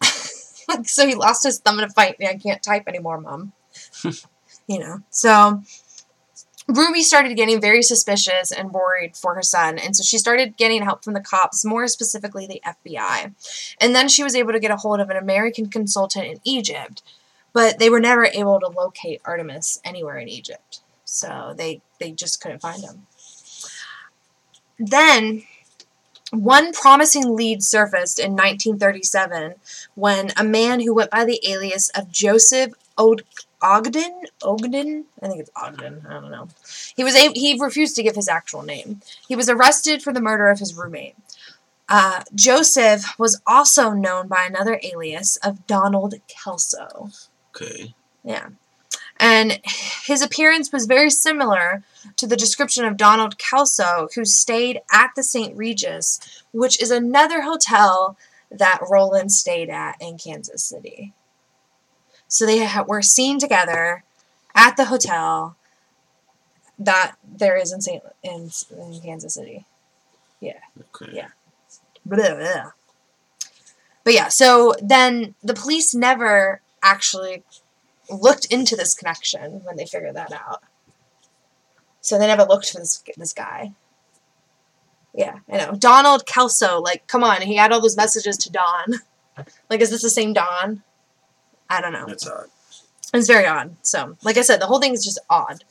so 0.84 1.06
he 1.06 1.14
lost 1.14 1.44
his 1.44 1.58
thumb 1.58 1.78
in 1.78 1.84
a 1.84 1.90
fight. 1.90 2.16
I 2.20 2.36
can't 2.36 2.62
type 2.62 2.84
anymore, 2.88 3.20
mom. 3.20 3.52
you 4.66 4.78
know. 4.78 5.02
So 5.10 5.62
Ruby 6.66 7.02
started 7.02 7.36
getting 7.36 7.60
very 7.60 7.82
suspicious 7.82 8.52
and 8.52 8.72
worried 8.72 9.16
for 9.16 9.34
her 9.34 9.42
son, 9.42 9.78
and 9.78 9.96
so 9.96 10.02
she 10.02 10.18
started 10.18 10.56
getting 10.56 10.82
help 10.82 11.04
from 11.04 11.14
the 11.14 11.20
cops, 11.20 11.64
more 11.64 11.86
specifically 11.88 12.46
the 12.46 12.62
FBI. 12.64 13.32
And 13.80 13.94
then 13.94 14.08
she 14.08 14.22
was 14.22 14.34
able 14.34 14.52
to 14.52 14.60
get 14.60 14.70
a 14.70 14.76
hold 14.76 15.00
of 15.00 15.10
an 15.10 15.16
American 15.16 15.68
consultant 15.68 16.26
in 16.26 16.40
Egypt, 16.44 17.02
but 17.52 17.78
they 17.78 17.90
were 17.90 18.00
never 18.00 18.24
able 18.26 18.60
to 18.60 18.68
locate 18.68 19.22
Artemus 19.24 19.80
anywhere 19.84 20.18
in 20.18 20.28
Egypt. 20.28 20.80
So 21.04 21.54
they, 21.56 21.82
they 21.98 22.12
just 22.12 22.40
couldn't 22.40 22.62
find 22.62 22.84
him. 22.84 23.06
Then, 24.80 25.42
one 26.30 26.72
promising 26.72 27.36
lead 27.36 27.62
surfaced 27.62 28.18
in 28.18 28.32
1937 28.32 29.56
when 29.94 30.32
a 30.36 30.44
man 30.44 30.80
who 30.80 30.94
went 30.94 31.10
by 31.10 31.24
the 31.24 31.40
alias 31.46 31.90
of 31.90 32.10
Joseph 32.10 32.72
Od- 32.96 33.24
Ogden, 33.60 34.22
Ogden, 34.42 35.04
I 35.22 35.28
think 35.28 35.40
it's 35.40 35.50
Ogden, 35.54 36.06
I 36.08 36.14
don't 36.14 36.30
know. 36.30 36.48
He 36.96 37.04
was 37.04 37.14
a, 37.14 37.30
he 37.32 37.58
refused 37.60 37.94
to 37.96 38.02
give 38.02 38.16
his 38.16 38.28
actual 38.28 38.62
name. 38.62 39.02
He 39.28 39.36
was 39.36 39.50
arrested 39.50 40.02
for 40.02 40.12
the 40.14 40.20
murder 40.20 40.48
of 40.48 40.60
his 40.60 40.74
roommate. 40.74 41.14
Uh, 41.88 42.22
Joseph 42.34 43.18
was 43.18 43.40
also 43.46 43.90
known 43.90 44.28
by 44.28 44.46
another 44.48 44.80
alias 44.82 45.36
of 45.42 45.66
Donald 45.66 46.14
Kelso. 46.28 47.10
Okay. 47.54 47.94
Yeah. 48.24 48.50
And 49.20 49.60
his 50.06 50.22
appearance 50.22 50.72
was 50.72 50.86
very 50.86 51.10
similar 51.10 51.84
to 52.16 52.26
the 52.26 52.36
description 52.36 52.86
of 52.86 52.96
Donald 52.96 53.36
Kelso, 53.36 54.08
who 54.14 54.24
stayed 54.24 54.80
at 54.90 55.10
the 55.14 55.22
St. 55.22 55.54
Regis, 55.54 56.42
which 56.52 56.80
is 56.80 56.90
another 56.90 57.42
hotel 57.42 58.16
that 58.50 58.80
Roland 58.88 59.30
stayed 59.30 59.68
at 59.68 60.00
in 60.00 60.16
Kansas 60.16 60.64
City. 60.64 61.12
So 62.28 62.46
they 62.46 62.66
were 62.86 63.02
seen 63.02 63.38
together 63.38 64.04
at 64.54 64.78
the 64.78 64.86
hotel 64.86 65.56
that 66.78 67.16
there 67.22 67.58
is 67.58 67.72
in 67.72 67.82
St. 67.82 68.02
in, 68.22 68.50
in 68.70 69.00
Kansas 69.02 69.34
City. 69.34 69.66
Yeah. 70.40 70.60
Okay. 70.94 71.12
Yeah. 71.12 71.28
Blah, 72.06 72.36
blah. 72.36 72.70
But 74.02 74.14
yeah, 74.14 74.28
so 74.28 74.74
then 74.80 75.34
the 75.42 75.52
police 75.52 75.94
never 75.94 76.62
actually 76.82 77.42
looked 78.10 78.46
into 78.46 78.76
this 78.76 78.94
connection 78.94 79.62
when 79.64 79.76
they 79.76 79.86
figured 79.86 80.16
that 80.16 80.32
out. 80.32 80.62
So 82.00 82.18
they 82.18 82.26
never 82.26 82.44
looked 82.44 82.70
for 82.70 82.78
this 82.78 83.02
this 83.16 83.32
guy. 83.32 83.72
Yeah, 85.14 85.38
I 85.50 85.58
know. 85.58 85.72
Donald 85.72 86.24
Kelso, 86.26 86.80
like, 86.80 87.06
come 87.06 87.24
on, 87.24 87.42
he 87.42 87.56
had 87.56 87.72
all 87.72 87.80
those 87.80 87.96
messages 87.96 88.36
to 88.38 88.50
Don. 88.50 89.00
Like, 89.68 89.80
is 89.80 89.90
this 89.90 90.02
the 90.02 90.10
same 90.10 90.32
Don? 90.32 90.82
I 91.68 91.80
don't 91.80 91.92
know. 91.92 92.06
That's 92.06 92.28
odd. 92.28 92.46
It's 93.12 93.26
very 93.26 93.46
odd. 93.46 93.76
So, 93.82 94.16
like 94.22 94.36
I 94.36 94.42
said, 94.42 94.60
the 94.60 94.66
whole 94.66 94.80
thing 94.80 94.94
is 94.94 95.04
just 95.04 95.18
odd. 95.28 95.64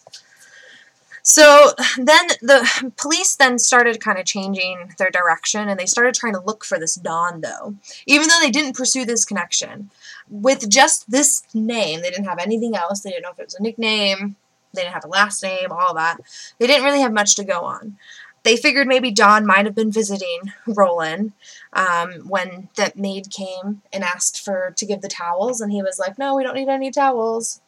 So 1.21 1.73
then 1.97 2.27
the 2.41 2.91
police 2.97 3.35
then 3.35 3.59
started 3.59 4.01
kind 4.01 4.17
of 4.17 4.25
changing 4.25 4.93
their 4.97 5.11
direction 5.11 5.69
and 5.69 5.79
they 5.79 5.85
started 5.85 6.15
trying 6.15 6.33
to 6.33 6.41
look 6.41 6.65
for 6.65 6.79
this 6.79 6.95
Don, 6.95 7.41
though. 7.41 7.75
Even 8.07 8.27
though 8.27 8.39
they 8.41 8.49
didn't 8.49 8.75
pursue 8.75 9.05
this 9.05 9.25
connection. 9.25 9.91
With 10.29 10.69
just 10.69 11.09
this 11.09 11.43
name, 11.53 12.01
they 12.01 12.09
didn't 12.09 12.25
have 12.25 12.39
anything 12.39 12.75
else. 12.75 13.01
They 13.01 13.09
didn't 13.09 13.23
know 13.23 13.31
if 13.31 13.39
it 13.39 13.45
was 13.45 13.55
a 13.55 13.63
nickname, 13.63 14.35
they 14.73 14.83
didn't 14.83 14.93
have 14.93 15.05
a 15.05 15.09
last 15.09 15.41
name, 15.41 15.71
all 15.71 15.93
that. 15.95 16.17
They 16.59 16.67
didn't 16.67 16.85
really 16.85 17.01
have 17.01 17.13
much 17.13 17.35
to 17.35 17.43
go 17.43 17.61
on. 17.61 17.97
They 18.43 18.55
figured 18.55 18.87
maybe 18.87 19.11
Don 19.11 19.45
might 19.45 19.65
have 19.65 19.75
been 19.75 19.91
visiting 19.91 20.53
Roland 20.67 21.33
um, 21.73 22.27
when 22.27 22.69
that 22.75 22.97
maid 22.97 23.29
came 23.31 23.81
and 23.91 24.03
asked 24.03 24.39
for 24.39 24.73
to 24.77 24.85
give 24.85 25.01
the 25.01 25.09
towels, 25.09 25.59
and 25.59 25.71
he 25.71 25.81
was 25.81 25.99
like, 25.99 26.17
"No, 26.17 26.35
we 26.35 26.43
don't 26.43 26.55
need 26.55 26.69
any 26.69 26.91
towels." 26.91 27.61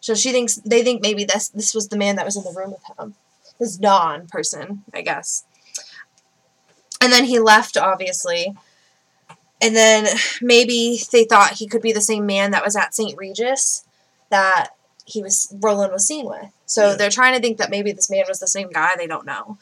So 0.00 0.14
she 0.14 0.30
thinks 0.32 0.56
they 0.56 0.82
think 0.82 1.02
maybe 1.02 1.24
this 1.24 1.48
this 1.48 1.74
was 1.74 1.88
the 1.88 1.96
man 1.96 2.16
that 2.16 2.26
was 2.26 2.36
in 2.36 2.44
the 2.44 2.52
room 2.52 2.72
with 2.72 2.98
him, 2.98 3.14
this 3.58 3.76
Don 3.76 4.26
person, 4.26 4.84
I 4.92 5.00
guess. 5.00 5.44
And 7.00 7.12
then 7.12 7.24
he 7.24 7.38
left, 7.38 7.76
obviously. 7.76 8.54
And 9.60 9.74
then 9.74 10.06
maybe 10.40 11.00
they 11.12 11.24
thought 11.24 11.52
he 11.54 11.66
could 11.66 11.82
be 11.82 11.92
the 11.92 12.00
same 12.00 12.26
man 12.26 12.52
that 12.52 12.64
was 12.64 12.76
at 12.76 12.94
St. 12.94 13.16
Regis 13.18 13.84
that 14.30 14.68
he 15.04 15.22
was 15.22 15.52
Roland 15.60 15.92
was 15.92 16.06
seen 16.06 16.26
with. 16.26 16.50
So 16.66 16.90
Yeah. 16.90 16.96
they're 16.96 17.10
trying 17.10 17.34
to 17.34 17.40
think 17.40 17.58
that 17.58 17.70
maybe 17.70 17.92
this 17.92 18.10
man 18.10 18.24
was 18.28 18.38
the 18.40 18.46
same 18.46 18.70
guy. 18.70 18.94
They 18.96 19.06
don't 19.06 19.26
know. 19.26 19.58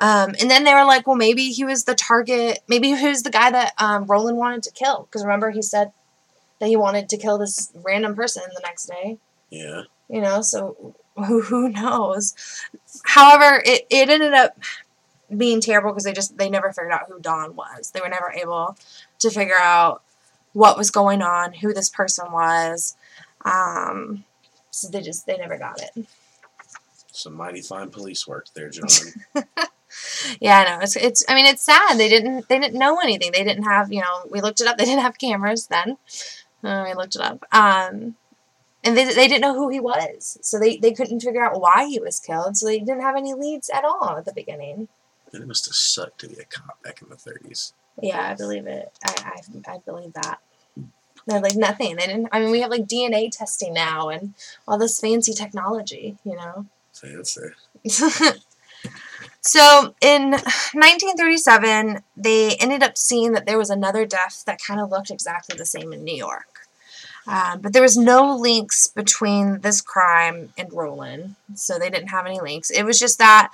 Um, 0.00 0.34
and 0.40 0.50
then 0.50 0.64
they 0.64 0.74
were 0.74 0.84
like, 0.84 1.06
well, 1.06 1.16
maybe 1.16 1.50
he 1.50 1.64
was 1.64 1.84
the 1.84 1.94
target. 1.94 2.58
Maybe 2.68 2.92
he 2.94 3.06
was 3.08 3.22
the 3.22 3.30
guy 3.30 3.50
that 3.52 3.72
um, 3.78 4.04
Roland 4.06 4.36
wanted 4.36 4.64
to 4.64 4.72
kill. 4.72 5.04
Because 5.04 5.22
remember, 5.22 5.50
he 5.50 5.62
said 5.62 5.92
that 6.58 6.68
he 6.68 6.76
wanted 6.76 7.08
to 7.10 7.16
kill 7.16 7.38
this 7.38 7.70
random 7.74 8.14
person 8.16 8.42
the 8.54 8.60
next 8.64 8.86
day. 8.86 9.18
Yeah. 9.50 9.82
You 10.08 10.20
know, 10.20 10.42
so 10.42 10.94
who 11.16 11.42
who 11.42 11.68
knows? 11.68 12.34
However, 13.04 13.62
it, 13.64 13.86
it 13.88 14.08
ended 14.10 14.34
up 14.34 14.58
being 15.34 15.60
terrible 15.60 15.90
because 15.90 16.04
they 16.04 16.12
just 16.12 16.36
they 16.36 16.50
never 16.50 16.72
figured 16.72 16.92
out 16.92 17.06
who 17.08 17.20
Don 17.20 17.54
was. 17.54 17.90
They 17.92 18.00
were 18.00 18.08
never 18.08 18.30
able 18.32 18.76
to 19.22 19.30
figure 19.30 19.58
out 19.58 20.02
what 20.52 20.76
was 20.76 20.90
going 20.90 21.22
on, 21.22 21.54
who 21.54 21.72
this 21.72 21.88
person 21.88 22.30
was. 22.32 22.96
Um, 23.44 24.24
so 24.70 24.88
they 24.88 25.00
just 25.00 25.26
they 25.26 25.36
never 25.36 25.58
got 25.58 25.80
it. 25.80 26.06
Some 27.12 27.34
mighty 27.34 27.60
fine 27.62 27.90
police 27.90 28.26
work 28.26 28.46
there, 28.54 28.70
gentlemen. 28.70 29.14
Yeah, 30.40 30.58
I 30.60 30.64
know. 30.64 30.78
It's 30.82 30.96
it's. 30.96 31.24
I 31.28 31.34
mean, 31.34 31.46
it's 31.46 31.62
sad. 31.62 31.98
They 31.98 32.08
didn't 32.08 32.48
they 32.48 32.58
didn't 32.58 32.78
know 32.78 32.98
anything. 33.02 33.32
They 33.32 33.44
didn't 33.44 33.64
have 33.64 33.92
you 33.92 34.00
know. 34.00 34.26
We 34.30 34.40
looked 34.40 34.60
it 34.60 34.66
up. 34.66 34.78
They 34.78 34.84
didn't 34.86 35.02
have 35.02 35.18
cameras 35.18 35.66
then. 35.66 35.98
Uh, 36.64 36.84
we 36.86 36.94
looked 36.94 37.16
it 37.16 37.20
up. 37.20 37.44
Um, 37.52 38.16
and 38.84 38.96
they 38.96 39.04
they 39.04 39.28
didn't 39.28 39.42
know 39.42 39.54
who 39.54 39.68
he 39.68 39.80
was. 39.80 40.38
So 40.40 40.58
they 40.58 40.78
they 40.78 40.92
couldn't 40.92 41.20
figure 41.20 41.44
out 41.44 41.60
why 41.60 41.86
he 41.86 42.00
was 42.00 42.18
killed. 42.18 42.56
So 42.56 42.66
they 42.66 42.78
didn't 42.78 43.02
have 43.02 43.16
any 43.16 43.34
leads 43.34 43.68
at 43.68 43.84
all 43.84 44.16
at 44.16 44.24
the 44.24 44.32
beginning. 44.32 44.88
and 45.32 45.42
it 45.42 45.46
must 45.46 45.66
have 45.66 45.74
sucked 45.74 46.20
to 46.20 46.28
be 46.28 46.36
a 46.36 46.44
cop 46.44 46.82
back 46.82 47.02
in 47.02 47.08
the 47.10 47.16
30s. 47.16 47.72
Yeah, 48.00 48.30
I 48.30 48.34
believe 48.34 48.66
it. 48.66 48.92
I 49.04 49.40
I, 49.66 49.74
I 49.74 49.78
believe 49.78 50.12
that. 50.14 50.38
They're 51.26 51.40
like 51.40 51.54
nothing. 51.54 51.96
They 51.96 52.06
didn't. 52.06 52.28
I 52.32 52.40
mean, 52.40 52.50
we 52.50 52.60
have 52.62 52.70
like 52.70 52.86
DNA 52.86 53.30
testing 53.30 53.72
now 53.72 54.08
and 54.08 54.34
all 54.66 54.78
this 54.78 54.98
fancy 54.98 55.32
technology. 55.32 56.16
You 56.24 56.36
know. 56.36 56.66
Fancy. 56.92 57.40
so 59.40 59.94
in 60.00 60.30
1937, 60.32 62.02
they 62.16 62.56
ended 62.56 62.82
up 62.82 62.98
seeing 62.98 63.32
that 63.32 63.46
there 63.46 63.58
was 63.58 63.70
another 63.70 64.04
death 64.04 64.42
that 64.46 64.60
kind 64.60 64.80
of 64.80 64.90
looked 64.90 65.10
exactly 65.10 65.56
the 65.56 65.66
same 65.66 65.92
in 65.92 66.02
New 66.04 66.16
York. 66.16 66.52
Um, 67.26 67.60
but 67.60 67.72
there 67.72 67.82
was 67.82 67.96
no 67.96 68.36
links 68.36 68.88
between 68.88 69.60
this 69.60 69.80
crime 69.80 70.52
and 70.58 70.72
Roland, 70.72 71.36
so 71.54 71.78
they 71.78 71.88
didn't 71.88 72.08
have 72.08 72.26
any 72.26 72.40
links. 72.40 72.70
It 72.70 72.82
was 72.82 72.98
just 72.98 73.18
that 73.18 73.52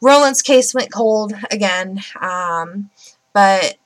Roland's 0.00 0.42
case 0.42 0.74
went 0.74 0.92
cold 0.92 1.34
again, 1.50 2.00
um, 2.20 2.90
but 3.32 3.76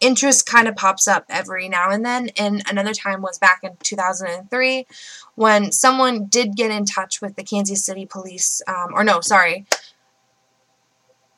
interest 0.00 0.46
kind 0.46 0.68
of 0.68 0.76
pops 0.76 1.08
up 1.08 1.24
every 1.28 1.68
now 1.68 1.90
and 1.90 2.04
then. 2.04 2.30
And 2.36 2.62
another 2.68 2.92
time 2.92 3.22
was 3.22 3.38
back 3.38 3.60
in 3.62 3.76
2003 3.82 4.86
when 5.34 5.72
someone 5.72 6.26
did 6.26 6.56
get 6.56 6.70
in 6.70 6.84
touch 6.84 7.20
with 7.20 7.36
the 7.36 7.42
Kansas 7.42 7.84
City 7.84 8.06
police, 8.06 8.62
um, 8.68 8.92
or 8.94 9.02
no, 9.02 9.20
sorry, 9.20 9.66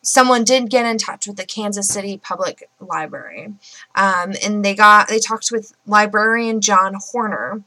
someone 0.07 0.45
did 0.45 0.71
get 0.71 0.87
in 0.87 0.99
touch 0.99 1.27
with 1.27 1.37
the 1.37 1.45
Kansas 1.45 1.89
City 1.89 2.19
Public 2.19 2.69
Library, 2.81 3.55
um, 3.95 4.35
and 4.45 4.65
they 4.65 4.75
got 4.75 5.09
they 5.09 5.19
talked 5.19 5.51
with 5.51 5.73
librarian 5.87 6.61
John 6.61 6.95
Horner. 7.11 7.63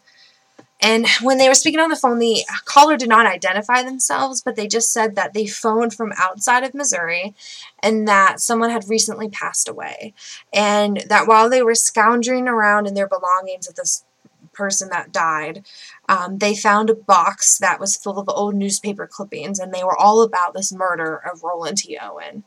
And 0.82 1.08
when 1.22 1.38
they 1.38 1.50
were 1.50 1.56
speaking 1.56 1.80
on 1.80 1.90
the 1.90 1.96
phone, 1.96 2.20
the 2.20 2.46
caller 2.64 2.96
did 2.96 3.10
not 3.10 3.26
identify 3.26 3.84
themselves, 3.84 4.42
but 4.42 4.56
they 4.56 4.68
just 4.68 4.94
said 4.94 5.16
that 5.16 5.34
they 5.34 5.46
phoned 5.46 5.94
from 5.94 6.14
outside 6.18 6.64
of 6.64 6.74
Missouri 6.74 7.36
and 7.84 8.08
that 8.08 8.40
someone 8.40 8.70
had 8.70 8.88
recently 8.88 9.30
passed 9.30 9.68
away. 9.68 10.14
And 10.54 11.04
that 11.10 11.28
while 11.28 11.50
they 11.50 11.62
were 11.62 11.76
scounging 11.76 12.48
around 12.48 12.88
in 12.88 12.94
their 12.94 13.08
belongings 13.08 13.68
of 13.68 13.76
this 13.76 14.06
person 14.54 14.90
that 14.90 15.12
died, 15.12 15.66
um, 16.08 16.38
they 16.38 16.56
found 16.56 16.90
a 16.90 16.96
box 16.96 17.58
that 17.60 17.80
was 17.80 17.96
full 17.96 18.18
of 18.18 18.30
old 18.30 18.56
newspaper 18.56 19.08
clippings, 19.08 19.60
and 19.60 19.74
they 19.74 19.84
were 19.84 19.98
all 19.98 20.22
about 20.22 20.54
this 20.54 20.72
murder 20.72 21.16
of 21.16 21.44
Roland 21.44 21.78
T. 21.78 21.98
Owen. 22.02 22.44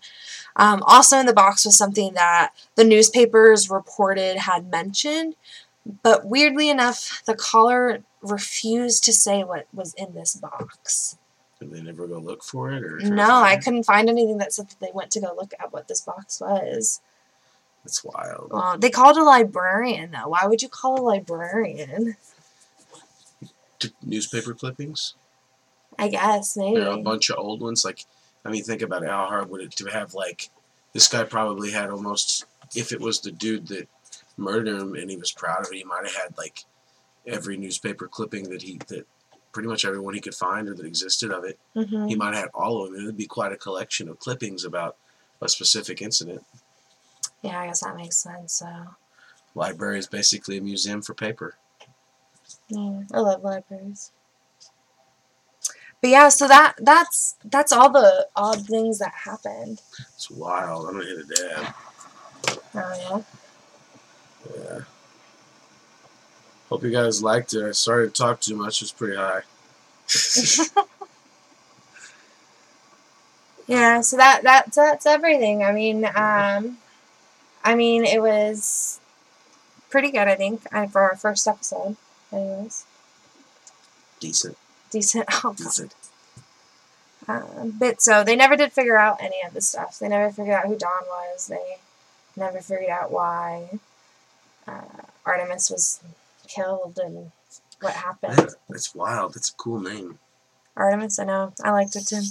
Um, 0.57 0.83
also 0.87 1.19
in 1.19 1.27
the 1.27 1.33
box 1.33 1.65
was 1.65 1.77
something 1.77 2.15
that 2.15 2.53
the 2.75 2.85
newspapers 2.85 3.71
reported 3.71 4.37
had 4.37 4.71
mentioned, 4.71 5.37
but 6.03 6.27
weirdly 6.27 6.69
enough, 6.69 7.23
the 7.27 7.35
caller 7.35 8.03
refused 8.23 9.05
to 9.05 9.13
say 9.13 9.45
what 9.45 9.67
was 9.73 9.95
in 9.95 10.15
this 10.15 10.35
box. 10.35 11.19
Did 11.61 11.73
they 11.73 11.83
never 11.83 12.07
go 12.07 12.19
look 12.19 12.43
for 12.43 12.73
it? 12.73 12.83
or 12.83 12.99
No, 12.99 13.43
I 13.43 13.57
couldn't 13.57 13.85
find 13.85 14.09
anything 14.09 14.39
that 14.39 14.53
said 14.53 14.69
that 14.69 14.81
they 14.81 14.91
went 14.93 15.11
to 15.13 15.21
go 15.21 15.35
look 15.37 15.53
at 15.61 15.73
what 15.73 15.89
this 15.89 16.01
box 16.01 16.41
was. 16.41 17.01
That's 17.85 18.03
wild. 18.05 18.49
Well, 18.51 18.79
they 18.79 18.91
called 18.91 19.17
a 19.17 19.25
librarian, 19.25 20.13
though. 20.13 20.29
Why 20.29 20.47
would 20.47 20.63
you 20.63 20.69
call 20.69 21.01
a 21.01 21.03
librarian? 21.03 22.17
Newspaper 24.03 24.55
clippings? 24.55 25.15
I 25.99 26.09
guess, 26.09 26.57
maybe. 26.57 26.81
There 26.81 26.91
are 26.91 26.99
a 26.99 27.03
bunch 27.03 27.31
of 27.31 27.39
old 27.39 27.61
ones. 27.61 27.85
Like, 27.85 28.05
I 28.45 28.51
mean, 28.51 28.63
think 28.63 28.83
about 28.83 29.03
it. 29.03 29.09
How 29.09 29.27
hard 29.27 29.51
would 29.51 29.61
it 29.61 29.73
to 29.73 29.87
have, 29.87 30.15
like, 30.15 30.51
this 30.93 31.09
guy 31.09 31.25
probably 31.25 31.71
had 31.71 31.91
almost, 31.91 32.45
if 32.75 32.93
it 32.93 33.01
was 33.01 33.21
the 33.21 33.33
dude 33.33 33.69
that 33.69 33.89
murdered 34.37 34.81
him 34.81 34.95
and 34.95 35.11
he 35.11 35.17
was 35.17 35.33
proud 35.33 35.61
of 35.61 35.73
it, 35.73 35.77
he 35.77 35.85
might 35.85 36.07
have 36.07 36.15
had, 36.15 36.39
like, 36.39 36.65
every 37.27 37.57
newspaper 37.57 38.07
clipping 38.09 38.49
that 38.51 38.63
he, 38.63 38.79
that 38.89 39.07
pretty 39.53 39.69
much 39.69 39.85
everyone 39.85 40.15
he 40.15 40.21
could 40.21 40.35
find 40.35 40.69
or 40.69 40.75
that 40.75 40.87
existed 40.87 41.31
of 41.31 41.45
it. 41.45 41.59
hmm 41.75 42.07
He 42.09 42.15
might 42.15 42.35
have 42.35 42.45
had 42.45 42.51
all 42.55 42.85
of 42.85 42.93
them. 42.93 43.03
It 43.03 43.07
would 43.07 43.17
be 43.17 43.27
quite 43.27 43.53
a 43.53 43.57
collection 43.57 44.09
of 44.09 44.19
clippings 44.19 44.65
about 44.65 44.97
a 45.41 45.49
specific 45.49 46.01
incident. 46.03 46.45
Yeah, 47.43 47.61
I 47.61 47.67
guess 47.67 47.81
that 47.81 47.97
makes 47.97 48.17
sense. 48.17 48.53
So, 48.55 48.67
Library 49.55 49.99
is 49.99 50.07
basically 50.07 50.57
a 50.59 50.63
museum 50.63 51.03
for 51.03 51.15
paper. 51.15 51.57
yeah, 52.69 53.03
I 53.13 53.19
love 53.21 53.43
libraries. 53.43 54.11
But 56.01 56.11
yeah, 56.11 56.29
so 56.31 56.49
that 56.49 56.75
that's 56.79 57.37
that's 57.45 57.73
all 57.73 57.89
the 57.91 58.27
odd 58.35 58.67
things 58.67 58.99
that 58.99 59.13
happened. 59.25 59.81
It's 60.15 60.29
wild. 60.31 60.89
I'm 60.89 60.95
gonna 60.95 61.05
hit 61.07 61.19
a 61.19 61.25
dab. 61.25 61.75
Oh 62.75 63.25
yeah. 64.55 64.55
Yeah. 64.57 64.81
Hope 66.73 66.85
you 66.85 66.91
guys 66.91 67.23
liked 67.23 67.53
it. 67.53 67.63
I 67.63 67.73
sorry 67.73 68.07
to 68.09 68.11
talk 68.15 68.41
too 68.41 68.57
much. 68.57 68.81
It's 68.81 68.91
pretty 68.91 69.15
high. 69.15 69.43
yeah. 70.35 70.85
yeah, 73.67 74.01
so 74.01 74.17
that 74.17 74.41
that's 74.43 74.77
that's 74.77 75.05
everything. 75.05 75.63
I 75.63 75.73
mean, 75.73 76.07
um, 76.07 76.79
I 77.63 77.75
mean, 77.75 78.07
it 78.07 78.23
was 78.23 79.01
pretty 79.91 80.11
good. 80.11 80.27
I 80.29 80.35
think 80.35 80.63
uh, 80.73 80.87
for 80.87 81.03
our 81.03 81.15
first 81.15 81.47
episode. 81.47 81.99
Anyways, 82.33 82.87
Decent. 84.19 84.57
decent. 84.91 85.27
Oh, 85.45 85.51
God. 85.53 85.57
Decent. 85.59 85.95
Um, 87.29 87.77
but 87.79 88.01
so 88.01 88.25
they 88.25 88.35
never 88.35 88.57
did 88.57 88.73
figure 88.73 88.97
out 88.97 89.19
any 89.21 89.43
of 89.47 89.53
the 89.53 89.61
stuff. 89.61 89.99
They 89.99 90.09
never 90.09 90.33
figured 90.33 90.55
out 90.55 90.69
who 90.69 90.79
Don 90.79 91.03
was. 91.07 91.49
They 91.49 91.77
never 92.35 92.63
figured 92.63 92.89
out 92.89 93.13
why 93.13 93.79
uh, 94.67 95.03
Artemus 95.27 95.71
was 95.71 96.01
killed 96.55 96.99
and 97.03 97.33
what 97.81 97.95
happened. 97.95 98.37
Man, 98.37 98.49
that's 98.69 98.95
wild. 98.95 99.35
That's 99.35 99.51
a 99.51 99.55
cool 99.55 99.81
name. 99.81 100.19
Artemus, 100.77 101.21
I 101.21 101.25
know. 101.25 101.53
I 101.63 101.71
liked 101.71 101.97
it 101.97 102.07
too. 102.07 102.23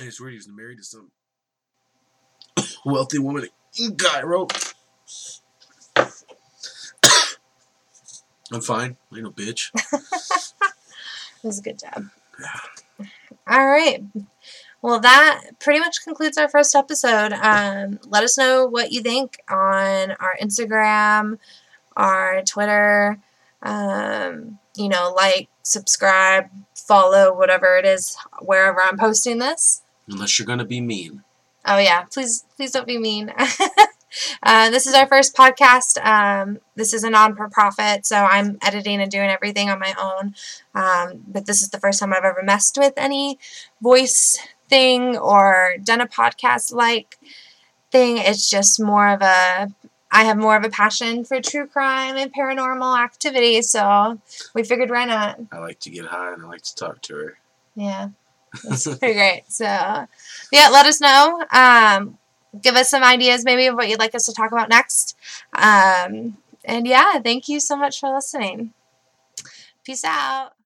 I 0.00 0.04
weird. 0.20 0.32
He 0.32 0.36
was 0.36 0.48
married 0.48 0.78
to 0.78 0.84
some 0.84 1.10
wealthy 2.84 3.18
woman 3.18 3.48
in 3.78 3.96
Cairo. 3.96 4.46
I'm 8.52 8.60
fine. 8.60 8.96
I 9.12 9.16
ain't 9.16 9.24
no 9.24 9.32
bitch. 9.32 9.72
It 11.44 11.46
was 11.46 11.60
a 11.60 11.62
good 11.62 11.78
job. 11.78 12.10
All 13.48 13.66
right. 13.66 14.02
Well, 14.80 15.00
that 15.00 15.42
pretty 15.58 15.80
much 15.80 16.04
concludes 16.04 16.38
our 16.38 16.48
first 16.48 16.74
episode. 16.74 17.32
Um, 17.32 17.98
let 18.06 18.22
us 18.22 18.38
know 18.38 18.66
what 18.66 18.92
you 18.92 19.02
think 19.02 19.38
on 19.48 20.12
our 20.12 20.36
Instagram, 20.40 21.38
our 21.96 22.42
Twitter. 22.42 23.18
Um, 23.62 24.58
you 24.76 24.88
know, 24.88 25.12
like, 25.16 25.48
subscribe, 25.62 26.48
follow, 26.74 27.34
whatever 27.34 27.76
it 27.76 27.84
is, 27.84 28.16
wherever 28.40 28.80
I'm 28.80 28.98
posting 28.98 29.38
this. 29.38 29.82
Unless 30.06 30.38
you're 30.38 30.46
gonna 30.46 30.64
be 30.64 30.80
mean. 30.80 31.24
Oh 31.66 31.78
yeah, 31.78 32.04
please, 32.04 32.44
please 32.56 32.70
don't 32.70 32.86
be 32.86 32.98
mean. 32.98 33.32
uh, 34.42 34.70
this 34.70 34.86
is 34.86 34.94
our 34.94 35.06
first 35.06 35.36
podcast. 35.36 36.04
Um, 36.04 36.58
this 36.76 36.92
is 36.92 37.04
a 37.04 37.10
non-for-profit, 37.10 38.06
so 38.06 38.16
I'm 38.16 38.58
editing 38.62 39.00
and 39.00 39.10
doing 39.10 39.30
everything 39.30 39.70
on 39.70 39.78
my 39.78 39.94
own. 40.00 40.34
Um, 40.74 41.24
but 41.26 41.46
this 41.46 41.62
is 41.62 41.70
the 41.70 41.80
first 41.80 42.00
time 42.00 42.12
I've 42.12 42.24
ever 42.24 42.42
messed 42.42 42.78
with 42.78 42.94
any 42.96 43.38
voice 43.80 44.38
thing 44.68 45.16
or 45.16 45.74
done 45.82 46.00
a 46.00 46.06
podcast 46.06 46.72
like 46.72 47.18
thing. 47.90 48.18
It's 48.18 48.48
just 48.48 48.80
more 48.80 49.08
of 49.08 49.22
a 49.22 49.68
I 50.10 50.24
have 50.24 50.38
more 50.38 50.56
of 50.56 50.64
a 50.64 50.70
passion 50.70 51.24
for 51.24 51.40
true 51.40 51.66
crime 51.66 52.16
and 52.16 52.32
paranormal 52.32 52.98
activity, 52.98 53.60
so 53.62 54.18
we 54.54 54.62
figured 54.62 54.90
why 54.90 55.04
not. 55.04 55.38
I 55.52 55.58
like 55.58 55.80
to 55.80 55.90
get 55.90 56.06
high 56.06 56.32
and 56.32 56.42
I 56.42 56.46
like 56.46 56.62
to 56.62 56.74
talk 56.74 57.02
to 57.02 57.14
her. 57.14 57.38
Yeah. 57.74 58.08
That's 58.64 58.86
pretty 58.96 59.14
great. 59.14 59.42
So, 59.48 59.64
yeah, 59.64 60.68
let 60.72 60.86
us 60.86 61.00
know. 61.00 61.44
Um, 61.52 62.18
give 62.60 62.76
us 62.76 62.90
some 62.90 63.02
ideas 63.02 63.44
maybe 63.44 63.66
of 63.66 63.74
what 63.74 63.88
you'd 63.88 63.98
like 63.98 64.14
us 64.14 64.26
to 64.26 64.32
talk 64.32 64.52
about 64.52 64.68
next. 64.68 65.16
Um, 65.52 66.38
and 66.64 66.86
yeah, 66.86 67.18
thank 67.20 67.48
you 67.48 67.60
so 67.60 67.76
much 67.76 68.00
for 68.00 68.12
listening. 68.14 68.72
Peace 69.84 70.04
out. 70.04 70.57